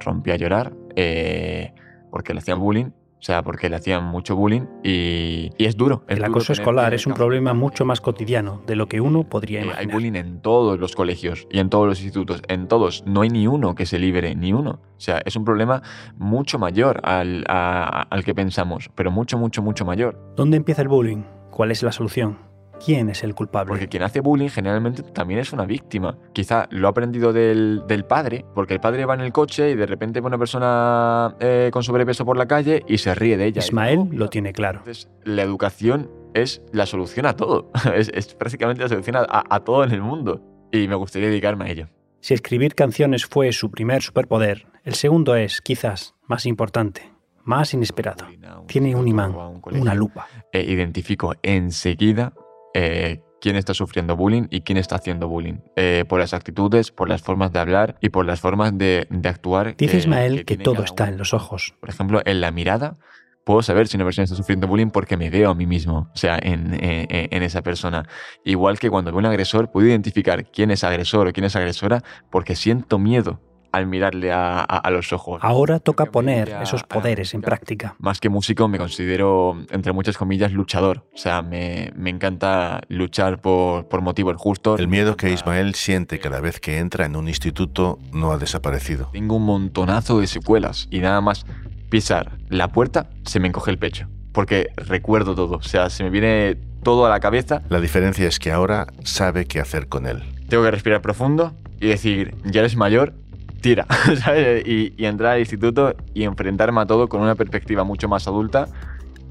Rompía 0.00 0.32
a 0.32 0.36
llorar 0.38 0.72
eh, 0.96 1.74
porque 2.16 2.32
le 2.32 2.38
hacían 2.40 2.58
bullying, 2.58 2.86
o 3.18 3.22
sea, 3.26 3.42
porque 3.42 3.68
le 3.68 3.76
hacían 3.76 4.04
mucho 4.04 4.34
bullying 4.36 4.62
y, 4.82 5.50
y 5.58 5.64
es 5.66 5.76
duro. 5.76 6.02
es 6.08 6.16
El 6.16 6.24
acoso 6.24 6.54
escolar 6.54 6.94
es 6.94 7.06
un 7.06 7.12
problema 7.12 7.52
mucho 7.52 7.84
más 7.84 8.00
cotidiano 8.00 8.62
de 8.66 8.74
lo 8.74 8.88
que 8.88 9.02
uno 9.02 9.24
podría 9.24 9.58
Eh, 9.60 9.62
hay 9.64 9.68
imaginar. 9.84 9.94
bullying 9.94 10.14
en 10.14 10.40
todos 10.40 10.78
los 10.80 10.94
colegios 10.94 11.46
y 11.50 11.58
en 11.58 11.68
todos 11.68 11.86
los 11.86 12.00
institutos, 12.00 12.40
en 12.48 12.68
todos. 12.68 13.04
No 13.06 13.20
hay 13.20 13.28
ni 13.28 13.46
uno 13.46 13.74
que 13.74 13.84
se 13.84 13.98
libere, 13.98 14.34
ni 14.34 14.54
uno. 14.54 14.80
O 14.96 15.00
sea, 15.00 15.20
es 15.26 15.36
un 15.36 15.44
problema 15.44 15.82
mucho 16.16 16.58
mayor 16.58 17.00
al, 17.04 17.44
a- 17.48 18.06
al 18.08 18.24
que 18.24 18.34
pensamos, 18.34 18.90
pero 18.94 19.10
mucho, 19.10 19.36
mucho, 19.36 19.60
mucho 19.62 19.84
mayor. 19.84 20.18
¿Dónde 20.36 20.56
empieza 20.56 20.80
el 20.80 20.88
bullying? 20.88 21.22
¿Cuál 21.50 21.70
es 21.70 21.82
la 21.82 21.92
solución? 21.92 22.38
¿Quién 22.84 23.08
es 23.08 23.24
el 23.24 23.34
culpable? 23.34 23.68
Porque 23.68 23.88
quien 23.88 24.02
hace 24.02 24.20
bullying 24.20 24.48
generalmente 24.48 25.02
también 25.02 25.40
es 25.40 25.52
una 25.52 25.64
víctima. 25.64 26.16
Quizá 26.32 26.66
lo 26.70 26.86
ha 26.86 26.90
aprendido 26.90 27.32
del, 27.32 27.82
del 27.88 28.04
padre, 28.04 28.44
porque 28.54 28.74
el 28.74 28.80
padre 28.80 29.04
va 29.06 29.14
en 29.14 29.20
el 29.22 29.32
coche 29.32 29.70
y 29.70 29.74
de 29.74 29.86
repente 29.86 30.20
ve 30.20 30.26
una 30.26 30.38
persona 30.38 31.34
eh, 31.40 31.70
con 31.72 31.82
sobrepeso 31.82 32.24
por 32.24 32.36
la 32.36 32.46
calle 32.46 32.84
y 32.86 32.98
se 32.98 33.14
ríe 33.14 33.36
de 33.36 33.46
ella. 33.46 33.60
Ismael 33.60 34.08
lo 34.12 34.28
tiene 34.28 34.52
claro. 34.52 34.78
Entonces, 34.80 35.08
la 35.24 35.42
educación 35.42 36.10
es 36.34 36.62
la 36.72 36.86
solución 36.86 37.26
a 37.26 37.34
todo. 37.34 37.70
es, 37.94 38.10
es 38.14 38.34
prácticamente 38.34 38.82
la 38.82 38.88
solución 38.88 39.16
a, 39.16 39.26
a- 39.48 39.60
todo 39.60 39.82
en 39.84 39.92
el 39.92 40.02
mundo. 40.02 40.42
Y 40.70 40.86
me 40.86 40.94
gustaría 40.96 41.28
dedicarme 41.28 41.64
a 41.64 41.68
ello. 41.70 41.88
Si 42.20 42.34
escribir 42.34 42.74
canciones 42.74 43.24
fue 43.26 43.52
su 43.52 43.70
primer 43.70 44.02
superpoder, 44.02 44.66
el 44.84 44.94
segundo 44.94 45.34
es, 45.36 45.60
quizás, 45.60 46.14
más 46.26 46.44
importante, 46.44 47.12
más 47.44 47.72
inesperado. 47.72 48.26
Tiene 48.66 48.94
un 48.96 49.06
imán, 49.08 49.34
una 49.64 49.94
lupa. 49.94 50.26
Eh, 50.52 50.62
identifico 50.66 51.34
enseguida 51.42 52.32
eh, 52.78 53.20
quién 53.40 53.56
está 53.56 53.74
sufriendo 53.74 54.16
bullying 54.16 54.44
y 54.50 54.60
quién 54.62 54.78
está 54.78 54.96
haciendo 54.96 55.28
bullying. 55.28 55.58
Eh, 55.76 56.04
por 56.08 56.18
las 56.20 56.34
actitudes, 56.34 56.90
por 56.90 57.08
las 57.08 57.22
formas 57.22 57.52
de 57.52 57.58
hablar 57.60 57.96
y 58.00 58.08
por 58.10 58.24
las 58.26 58.40
formas 58.40 58.76
de, 58.76 59.06
de 59.10 59.28
actuar. 59.28 59.76
Dice 59.76 59.92
que- 59.92 59.98
Ismael 59.98 60.44
que 60.44 60.56
todo 60.56 60.82
está 60.84 61.08
en 61.08 61.16
los 61.18 61.32
ojos. 61.34 61.74
Por 61.80 61.88
ejemplo, 61.90 62.20
en 62.24 62.40
la 62.40 62.50
mirada 62.50 62.96
puedo 63.44 63.62
saber 63.62 63.86
si 63.86 63.96
una 63.96 64.04
persona 64.04 64.24
está 64.24 64.34
sufriendo 64.36 64.66
bullying 64.66 64.90
porque 64.90 65.16
me 65.16 65.30
veo 65.30 65.50
a 65.50 65.54
mí 65.54 65.66
mismo, 65.66 66.10
o 66.12 66.16
sea, 66.16 66.36
en, 66.42 66.74
en- 66.82 67.06
en 67.30 67.42
esa 67.44 67.62
persona. 67.62 68.08
Igual 68.44 68.78
que 68.80 68.90
cuando 68.90 69.12
veo 69.12 69.18
un 69.20 69.26
agresor, 69.26 69.70
puedo 69.70 69.86
identificar 69.86 70.50
quién 70.50 70.70
es 70.72 70.82
agresor 70.82 71.28
o 71.28 71.32
quién 71.32 71.44
es 71.44 71.54
agresora 71.56 72.02
porque 72.30 72.56
siento 72.56 72.98
miedo 72.98 73.40
al 73.76 73.86
mirarle 73.86 74.32
a, 74.32 74.60
a- 74.60 74.62
a 74.62 74.90
los 74.90 75.12
ojos. 75.12 75.40
Ahora 75.42 75.78
toca 75.80 76.06
poner 76.06 76.48
esos 76.62 76.82
poderes 76.84 77.34
en 77.34 77.42
práctica. 77.42 77.94
Más 77.98 78.20
que 78.20 78.28
músico, 78.28 78.68
me 78.68 78.78
considero, 78.78 79.56
entre 79.70 79.92
muchas 79.92 80.16
comillas, 80.16 80.52
luchador. 80.52 81.04
O 81.14 81.18
sea, 81.18 81.42
me, 81.42 81.92
me 81.96 82.10
encanta 82.10 82.80
luchar 82.88 83.40
por, 83.40 83.88
por 83.88 84.00
motivos 84.02 84.36
justos. 84.36 84.80
El 84.80 84.88
miedo 84.88 85.16
que 85.16 85.30
Ismael 85.30 85.74
siente 85.74 86.18
cada 86.18 86.40
vez 86.40 86.60
que 86.60 86.78
entra 86.78 87.06
en 87.06 87.16
un 87.16 87.28
instituto 87.28 87.98
no 88.12 88.32
ha 88.32 88.38
desaparecido. 88.38 89.10
Tengo 89.12 89.36
un 89.36 89.44
montonazo 89.46 90.20
de 90.20 90.26
secuelas 90.26 90.88
y 90.90 91.00
nada 91.00 91.20
más 91.20 91.44
pisar 91.88 92.32
la 92.48 92.68
puerta 92.68 93.08
se 93.24 93.40
me 93.40 93.48
encoge 93.48 93.70
el 93.70 93.78
pecho. 93.78 94.08
Porque 94.32 94.68
recuerdo 94.76 95.34
todo. 95.34 95.56
O 95.56 95.62
sea, 95.62 95.88
se 95.88 96.04
me 96.04 96.10
viene 96.10 96.56
todo 96.82 97.06
a 97.06 97.08
la 97.08 97.20
cabeza. 97.20 97.62
La 97.68 97.80
diferencia 97.80 98.28
es 98.28 98.38
que 98.38 98.52
ahora 98.52 98.86
sabe 99.02 99.46
qué 99.46 99.60
hacer 99.60 99.88
con 99.88 100.06
él. 100.06 100.22
Tengo 100.48 100.62
que 100.62 100.70
respirar 100.70 101.00
profundo 101.00 101.54
y 101.80 101.88
decir, 101.88 102.34
ya 102.44 102.60
eres 102.60 102.76
mayor, 102.76 103.14
tira. 103.60 103.86
¿sabes? 104.24 104.66
Y, 104.66 104.92
y 104.96 105.04
entrar 105.06 105.32
al 105.34 105.40
instituto 105.40 105.94
y 106.14 106.24
enfrentarme 106.24 106.80
a 106.80 106.86
todo 106.86 107.08
con 107.08 107.20
una 107.20 107.34
perspectiva 107.34 107.84
mucho 107.84 108.08
más 108.08 108.26
adulta 108.28 108.68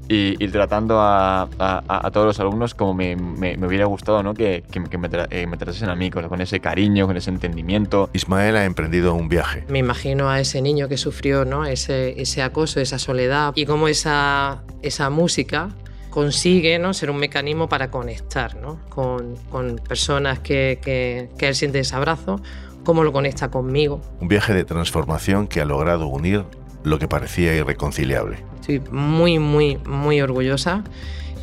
y 0.08 0.40
ir 0.42 0.52
tratando 0.52 1.00
a, 1.00 1.48
a- 1.58 1.82
a- 1.88 2.10
todos 2.12 2.26
los 2.28 2.38
alumnos 2.38 2.74
como 2.76 2.94
me, 2.94 3.16
me- 3.16 3.56
me 3.56 3.66
hubiera 3.66 3.86
gustado 3.86 4.22
¿no? 4.22 4.34
que, 4.34 4.62
que, 4.70 4.78
me- 4.78 4.88
que 4.88 4.98
me, 4.98 5.10
tra- 5.10 5.26
eh, 5.30 5.48
me 5.48 5.56
tratasen 5.56 5.88
a 5.88 5.96
mí, 5.96 6.10
con, 6.10 6.28
con 6.28 6.40
ese 6.40 6.60
cariño, 6.60 7.08
con 7.08 7.16
ese 7.16 7.30
entendimiento. 7.30 8.08
Ismael 8.12 8.56
ha 8.56 8.64
emprendido 8.64 9.14
un 9.14 9.28
viaje. 9.28 9.64
Me 9.68 9.80
imagino 9.80 10.30
a 10.30 10.38
ese 10.38 10.62
niño 10.62 10.86
que 10.88 10.96
sufrió 10.96 11.44
¿no? 11.44 11.64
ese, 11.66 12.20
ese 12.22 12.40
acoso, 12.42 12.78
esa 12.78 13.00
soledad 13.00 13.52
y 13.56 13.66
cómo 13.66 13.88
esa, 13.88 14.62
esa 14.82 15.10
música 15.10 15.70
consigue 16.10 16.78
¿no? 16.78 16.94
ser 16.94 17.10
un 17.10 17.16
mecanismo 17.18 17.68
para 17.68 17.90
conectar 17.90 18.54
¿no? 18.56 18.78
con, 18.88 19.34
con 19.50 19.76
personas 19.88 20.38
que, 20.38 20.78
que, 20.80 21.30
que 21.36 21.48
él 21.48 21.54
siente 21.56 21.80
ese 21.80 21.96
abrazo, 21.96 22.40
cómo 22.86 23.02
lo 23.02 23.12
conecta 23.12 23.50
conmigo. 23.50 24.00
Un 24.20 24.28
viaje 24.28 24.54
de 24.54 24.64
transformación 24.64 25.48
que 25.48 25.60
ha 25.60 25.64
logrado 25.64 26.06
unir 26.06 26.44
lo 26.84 27.00
que 27.00 27.08
parecía 27.08 27.52
irreconciliable. 27.52 28.38
Estoy 28.60 28.80
muy, 28.92 29.40
muy, 29.40 29.76
muy 29.78 30.20
orgullosa. 30.22 30.84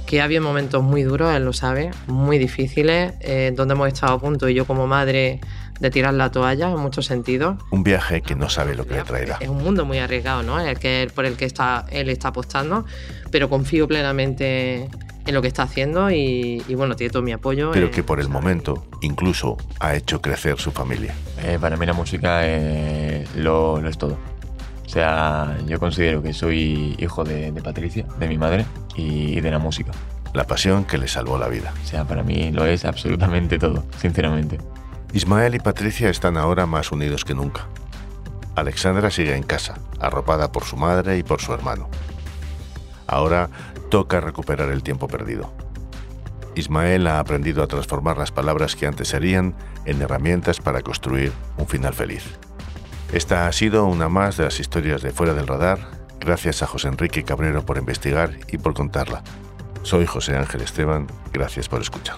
Que 0.06 0.22
ha 0.22 0.26
habido 0.26 0.42
momentos 0.42 0.84
muy 0.84 1.04
duros, 1.04 1.34
él 1.34 1.46
lo 1.46 1.54
sabe, 1.54 1.92
muy 2.08 2.38
difíciles, 2.38 3.14
eh, 3.22 3.54
donde 3.56 3.74
hemos 3.74 3.88
estado 3.88 4.14
a 4.14 4.20
punto, 4.20 4.50
y 4.50 4.54
yo 4.54 4.66
como 4.66 4.86
madre, 4.86 5.40
de 5.80 5.90
tirar 5.92 6.14
la 6.14 6.30
toalla 6.30 6.70
en 6.70 6.78
muchos 6.78 7.06
sentidos. 7.06 7.58
Un 7.72 7.84
viaje 7.84 8.22
que 8.22 8.36
no 8.36 8.50
sabe 8.50 8.76
lo 8.76 8.86
que 8.86 8.96
le 8.96 9.04
traerá. 9.04 9.38
Es 9.40 9.48
un 9.48 9.64
mundo 9.64 9.86
muy 9.86 10.00
arriesgado, 10.00 10.44
¿no? 10.44 10.60
El 10.60 10.78
que, 10.78 11.10
por 11.16 11.26
el 11.26 11.36
que 11.36 11.46
está, 11.46 11.86
él 11.90 12.10
está 12.10 12.30
apostando, 12.30 12.86
pero 13.32 13.50
confío 13.50 13.88
plenamente 13.88 14.90
en 15.26 15.34
lo 15.34 15.42
que 15.42 15.48
está 15.48 15.64
haciendo 15.64 16.12
y, 16.12 16.64
y 16.68 16.76
bueno, 16.76 16.96
tiene 16.96 17.12
todo 17.12 17.22
mi 17.24 17.32
apoyo. 17.32 17.72
Pero 17.72 17.88
eh, 17.88 17.92
que 17.92 18.04
por 18.04 18.20
el 18.20 18.30
momento 18.30 18.86
incluso 19.02 19.58
ha 19.80 19.96
hecho 19.96 20.22
crecer 20.22 20.60
su 20.60 20.72
familia. 20.72 21.14
Eh, 21.44 21.58
para 21.60 21.78
mí 21.78 21.86
la 21.86 21.94
música 21.94 22.42
eh, 22.44 23.26
lo, 23.36 23.80
lo 23.80 23.90
es 23.90 23.98
todo. 23.98 24.18
O 24.86 24.90
sea, 24.90 25.58
yo 25.66 25.80
considero 25.80 26.22
que 26.22 26.34
soy 26.34 26.96
hijo 27.00 27.24
de, 27.24 27.52
de 27.52 27.62
Patricia, 27.62 28.06
de 28.20 28.28
mi 28.28 28.38
madre, 28.38 28.66
y, 28.96 29.38
y 29.38 29.42
de 29.42 29.50
la 29.50 29.60
música. 29.60 29.92
La 30.34 30.46
pasión 30.46 30.84
que 30.84 30.98
le 30.98 31.08
salvó 31.08 31.38
la 31.38 31.48
vida. 31.48 31.74
O 31.84 31.88
sea, 31.88 32.06
para 32.06 32.22
mí 32.22 32.52
lo 32.52 32.66
es 32.66 32.86
absolutamente 32.86 33.58
todo, 33.58 33.86
sinceramente. 34.00 34.58
Ismael 35.14 35.56
y 35.56 35.60
Patricia 35.60 36.10
están 36.10 36.38
ahora 36.38 36.66
más 36.66 36.92
unidos 36.92 37.24
que 37.24 37.34
nunca. 37.34 37.68
Alexandra 38.56 39.10
sigue 39.10 39.36
en 39.36 39.44
casa, 39.44 39.76
arropada 40.00 40.52
por 40.52 40.64
su 40.64 40.76
madre 40.76 41.18
y 41.18 41.24
por 41.24 41.42
su 41.42 41.54
hermano. 41.54 41.88
Ahora 43.08 43.50
toca 43.90 44.22
recuperar 44.22 44.70
el 44.70 44.84
tiempo 44.84 45.08
perdido. 45.08 45.54
Ismael 46.56 47.08
ha 47.08 47.20
aprendido 47.20 47.64
a 47.64 47.68
transformar 47.68 48.18
las 48.18 48.32
palabras 48.32 48.76
que 48.76 48.88
antes 48.88 49.08
serían 49.08 49.56
en 49.86 50.02
herramientas 50.02 50.60
para 50.60 50.82
construir 50.82 51.32
un 51.58 51.68
final 51.68 51.94
feliz. 51.94 52.38
Esta 53.12 53.48
ha 53.48 53.52
sido 53.52 53.86
una 53.86 54.10
más 54.10 54.38
de 54.38 54.46
las 54.46 54.60
historias 54.60 55.02
de 55.02 55.12
Fuera 55.12 55.34
del 55.34 55.48
Radar. 55.48 55.80
Gracias 56.20 56.64
a 56.64 56.68
José 56.68 56.88
Enrique 56.88 57.24
Cabrero 57.24 57.66
por 57.66 57.78
investigar 57.78 58.32
y 58.52 58.58
por 58.58 58.74
contarla. 58.74 59.24
Soy 59.84 60.06
José 60.06 60.38
Ángel 60.38 60.62
Esteban. 60.62 61.08
Gracias 61.32 61.68
por 61.68 61.82
escuchar. 61.82 62.18